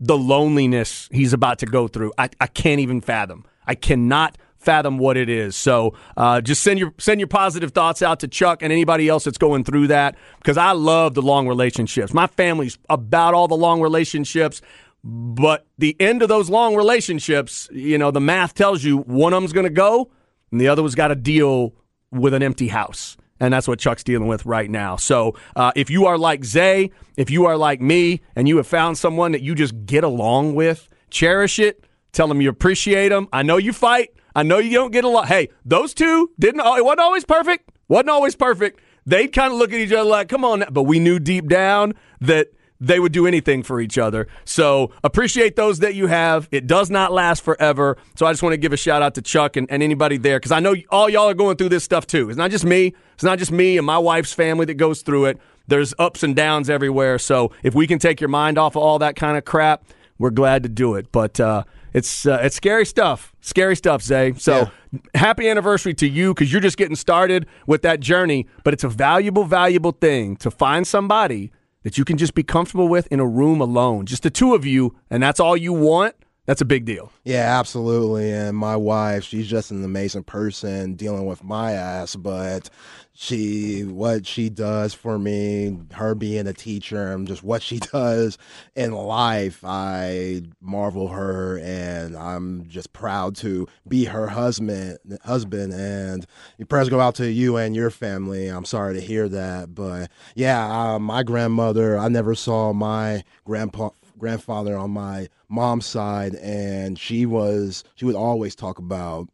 [0.00, 3.44] the loneliness he's about to go through, I, I can't even fathom.
[3.66, 4.36] I cannot
[4.66, 5.56] fathom what it is.
[5.56, 9.24] So uh, just send your send your positive thoughts out to Chuck and anybody else
[9.24, 12.12] that's going through that because I love the long relationships.
[12.12, 14.60] My family's about all the long relationships.
[15.08, 19.40] But the end of those long relationships, you know, the math tells you one of
[19.40, 20.10] them's going to go
[20.50, 21.74] and the other one's got to deal
[22.10, 23.16] with an empty house.
[23.38, 24.96] And that's what Chuck's dealing with right now.
[24.96, 28.66] So uh, if you are like Zay, if you are like me, and you have
[28.66, 31.84] found someone that you just get along with, cherish it.
[32.12, 33.28] Tell them you appreciate them.
[33.32, 34.10] I know you fight.
[34.36, 35.28] I know you don't get a lot.
[35.28, 36.60] Hey, those two didn't.
[36.60, 37.70] It wasn't always perfect.
[37.88, 38.80] wasn't always perfect.
[39.06, 41.94] They'd kind of look at each other like, "Come on," but we knew deep down
[42.20, 44.28] that they would do anything for each other.
[44.44, 46.50] So appreciate those that you have.
[46.52, 47.96] It does not last forever.
[48.14, 50.38] So I just want to give a shout out to Chuck and, and anybody there
[50.38, 52.28] because I know all y'all are going through this stuff too.
[52.28, 52.94] It's not just me.
[53.14, 55.40] It's not just me and my wife's family that goes through it.
[55.66, 57.18] There's ups and downs everywhere.
[57.18, 59.82] So if we can take your mind off of all that kind of crap,
[60.18, 61.10] we're glad to do it.
[61.10, 61.64] But uh,
[61.96, 63.32] it's uh, it's scary stuff.
[63.40, 64.34] Scary stuff, Zay.
[64.34, 64.70] So
[65.14, 68.46] happy anniversary to you because you're just getting started with that journey.
[68.64, 71.52] But it's a valuable, valuable thing to find somebody
[71.84, 74.66] that you can just be comfortable with in a room alone, just the two of
[74.66, 76.14] you, and that's all you want.
[76.46, 77.10] That's a big deal.
[77.24, 78.30] Yeah, absolutely.
[78.30, 82.70] And my wife, she's just an amazing person dealing with my ass, but
[83.12, 88.38] she what she does for me, her being a teacher and just what she does
[88.76, 96.26] in life, I marvel her and I'm just proud to be her husband husband and
[96.58, 98.46] your prayers go out to you and your family.
[98.46, 103.90] I'm sorry to hear that, but yeah, uh, my grandmother, I never saw my grandpa
[104.18, 109.28] grandfather on my mom's side and she was she would always talk about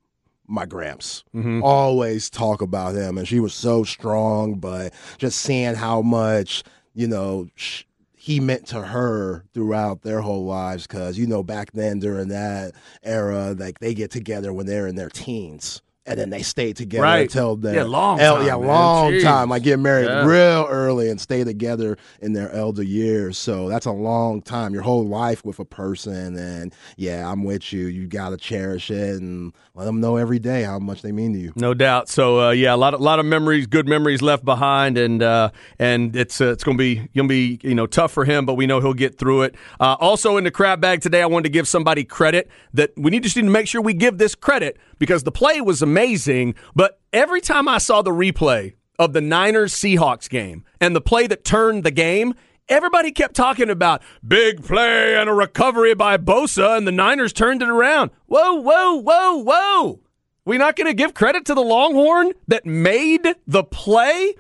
[0.49, 1.25] my gramps.
[1.35, 1.63] Mm-hmm.
[1.63, 6.63] Always talk about him and she was so strong but just seeing how much
[6.95, 11.73] you know sh- he meant to her throughout their whole lives because you know back
[11.73, 12.73] then during that
[13.03, 17.03] era like they get together when they're in their teens and then they stay together
[17.05, 17.23] Right.
[17.23, 18.67] until their Yeah, long el- time, yeah man.
[18.67, 19.23] long Jeez.
[19.23, 20.27] time like get married Yeah.
[20.27, 24.83] real early and stay together in their elder years so that's a long time your
[24.83, 29.53] whole life with a person and yeah i'm with you you gotta cherish it and
[29.75, 32.09] let them know every day how much they mean to you No doubt.
[32.09, 35.51] So uh, yeah, a lot of lot of memories, good memories left behind, and uh,
[35.79, 38.67] and it's uh, it's gonna be gonna be you know tough for him, but we
[38.67, 39.55] know he'll get through it.
[39.81, 43.11] Uh, also in the crab bag today, I wanted to give somebody credit that we
[43.11, 46.55] need just need to make sure we give this credit because the play was amazing,
[46.77, 51.27] but every time I saw the replay of the Niners Seahawks game and the play
[51.27, 52.35] that turned the game.
[52.69, 57.63] Everybody kept talking about big play and a recovery by Bosa, and the Niners turned
[57.63, 58.13] it around.
[58.27, 60.01] Whoa, whoa, whoa, whoa.
[60.45, 64.35] We not going to give credit to the Longhorn that made the play?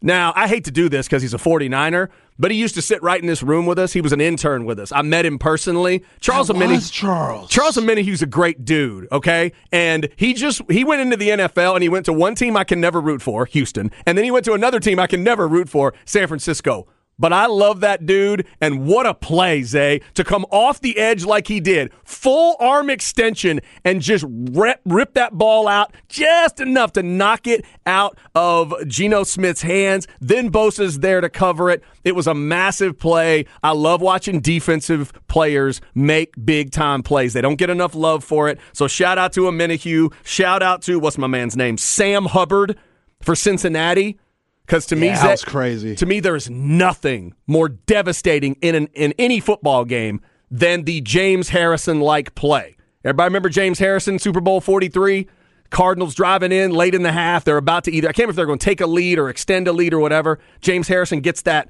[0.00, 3.02] Now, I hate to do this because he's a 49er, but he used to sit
[3.02, 3.92] right in this room with us.
[3.92, 4.92] He was an intern with us.
[4.92, 6.04] I met him personally.
[6.20, 6.90] Charles Amini.
[6.92, 7.50] Charles.
[7.50, 9.52] Charles Omenihu's a great dude, okay?
[9.72, 12.64] And he just he went into the NFL and he went to one team I
[12.64, 15.48] can never root for, Houston, and then he went to another team I can never
[15.48, 16.86] root for, San Francisco.
[17.18, 21.24] But I love that dude, and what a play, Zay, to come off the edge
[21.24, 21.92] like he did.
[22.04, 27.64] Full arm extension and just rip, rip that ball out just enough to knock it
[27.86, 30.06] out of Geno Smith's hands.
[30.20, 31.82] Then Bosa's there to cover it.
[32.04, 33.46] It was a massive play.
[33.62, 37.32] I love watching defensive players make big time plays.
[37.32, 38.58] They don't get enough love for it.
[38.72, 40.12] So shout out to Omenihu.
[40.24, 41.78] Shout out to, what's my man's name?
[41.78, 42.78] Sam Hubbard
[43.20, 44.18] for Cincinnati.
[44.68, 45.94] Because to me, Yeah, that Zay- was crazy.
[45.94, 51.00] To me, there is nothing more devastating in an, in any football game than the
[51.00, 52.76] James Harrison like play.
[53.02, 55.26] Everybody remember James Harrison, Super Bowl forty three.
[55.70, 57.44] Cardinals driving in late in the half.
[57.44, 59.28] They're about to either I can't remember if they're going to take a lead or
[59.30, 60.38] extend a lead or whatever.
[60.60, 61.68] James Harrison gets that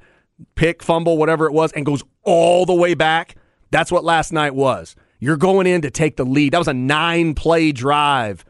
[0.55, 3.35] pick, fumble, whatever it was, and goes all the way back.
[3.71, 4.95] That's what last night was.
[5.19, 6.53] You're going in to take the lead.
[6.53, 8.43] That was a nine play drive.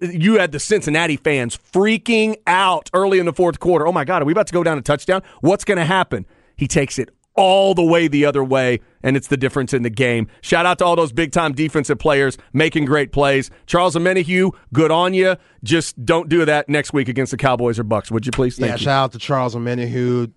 [0.00, 3.86] You had the Cincinnati fans freaking out early in the fourth quarter.
[3.86, 5.22] Oh my God, are we about to go down a touchdown?
[5.40, 6.26] What's going to happen?
[6.56, 9.90] He takes it all the way the other way, and it's the difference in the
[9.90, 10.26] game.
[10.42, 13.50] Shout out to all those big time defensive players making great plays.
[13.66, 15.36] Charles Omenihu, good on you.
[15.64, 18.56] Just don't do that next week against the Cowboys or Bucks, would you please?
[18.58, 18.78] Thank yeah, you.
[18.78, 20.30] shout out to Charles Omenihu,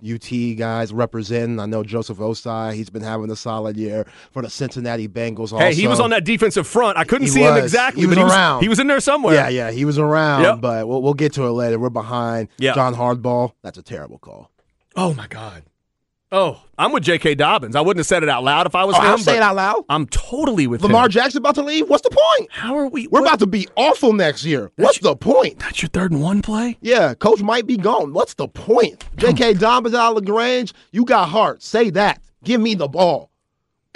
[0.53, 1.59] UT guys representing.
[1.59, 5.51] I know Joseph Ossai, he's been having a solid year for the Cincinnati Bengals.
[5.51, 5.57] Also.
[5.57, 6.97] Hey, he was on that defensive front.
[6.97, 7.63] I couldn't He see him was.
[7.63, 8.61] exactly, He was but around.
[8.61, 9.33] He was, in there somewhere.
[9.35, 10.61] Yeah, yeah, he was around, Yep.
[10.61, 11.77] but we'll, we'll get to it later.
[11.79, 12.73] We're behind Yeah.
[12.73, 13.51] John Harbaugh.
[13.63, 14.51] That's a terrible call.
[14.95, 15.63] Oh my God.
[16.35, 17.35] Oh, I'm with J.K.
[17.35, 17.77] Dobbins.
[17.77, 19.11] I wouldn't have said it out loud if I was Oh, him.
[19.13, 19.85] I'm saying it out loud.
[19.87, 21.11] I'm totally with Lamar him.
[21.11, 21.87] Jackson about to leave.
[21.89, 22.51] What's the point?
[22.51, 23.07] How are we?
[23.07, 24.69] We're what- about to be awful next year.
[24.75, 25.59] What's the point?
[25.59, 26.77] That's your third and one play.
[26.81, 28.11] Yeah, coach might be gone.
[28.11, 29.05] What's the point?
[29.15, 29.53] J.K.
[29.53, 31.63] Dobbins out of LaGrange, you got heart.
[31.63, 32.21] Say that.
[32.43, 33.31] Give me the ball.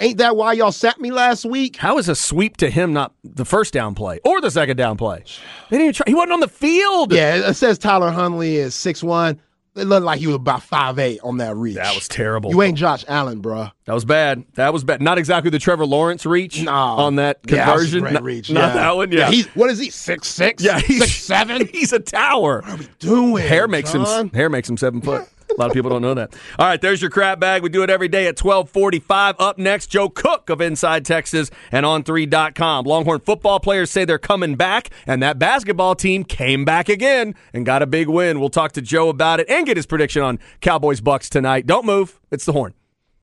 [0.02, 1.76] Ain't that why y'all sat me last week?
[1.76, 4.96] How is a sweep to him not the first down play or the second down
[4.96, 5.24] play?
[5.68, 6.04] They didn't even try.
[6.06, 7.12] He wasn't on the field.
[7.12, 9.38] Yeah, it- it says Tyler Huntley is six one.
[9.76, 11.76] It looked like he was about five eight on that reach.
[11.76, 12.50] That was terrible.
[12.50, 13.70] You ain't Josh Allen, bruh.
[13.84, 14.44] That was bad.
[14.54, 15.00] That was bad.
[15.00, 16.96] Not exactly the Trevor Lawrence reach Nah.
[16.96, 18.00] on that Yeah, that conversion.
[18.00, 18.50] great Not- reach.
[18.50, 18.72] Not yeah.
[18.74, 19.12] that one.
[19.12, 19.30] Yeah.
[19.30, 19.90] he's what is he?
[19.90, 20.62] Six six?
[20.62, 20.80] yeah.
[20.80, 21.66] He's, six seven.
[21.72, 22.62] He's a tower.
[22.62, 25.28] What are we doing Hair makes him hair makes him seven foot.
[25.50, 26.34] A lot of people don't know that.
[26.58, 27.62] All right, there's your crap bag.
[27.62, 29.36] We do it every day at 1245.
[29.38, 32.84] Up next, Joe Cook of Inside Texas and on3.com.
[32.84, 37.66] Longhorn football players say they're coming back, and that basketball team came back again and
[37.66, 38.40] got a big win.
[38.40, 41.66] We'll talk to Joe about it and get his prediction on Cowboys Bucks tonight.
[41.66, 42.20] Don't move.
[42.30, 42.74] It's the horn.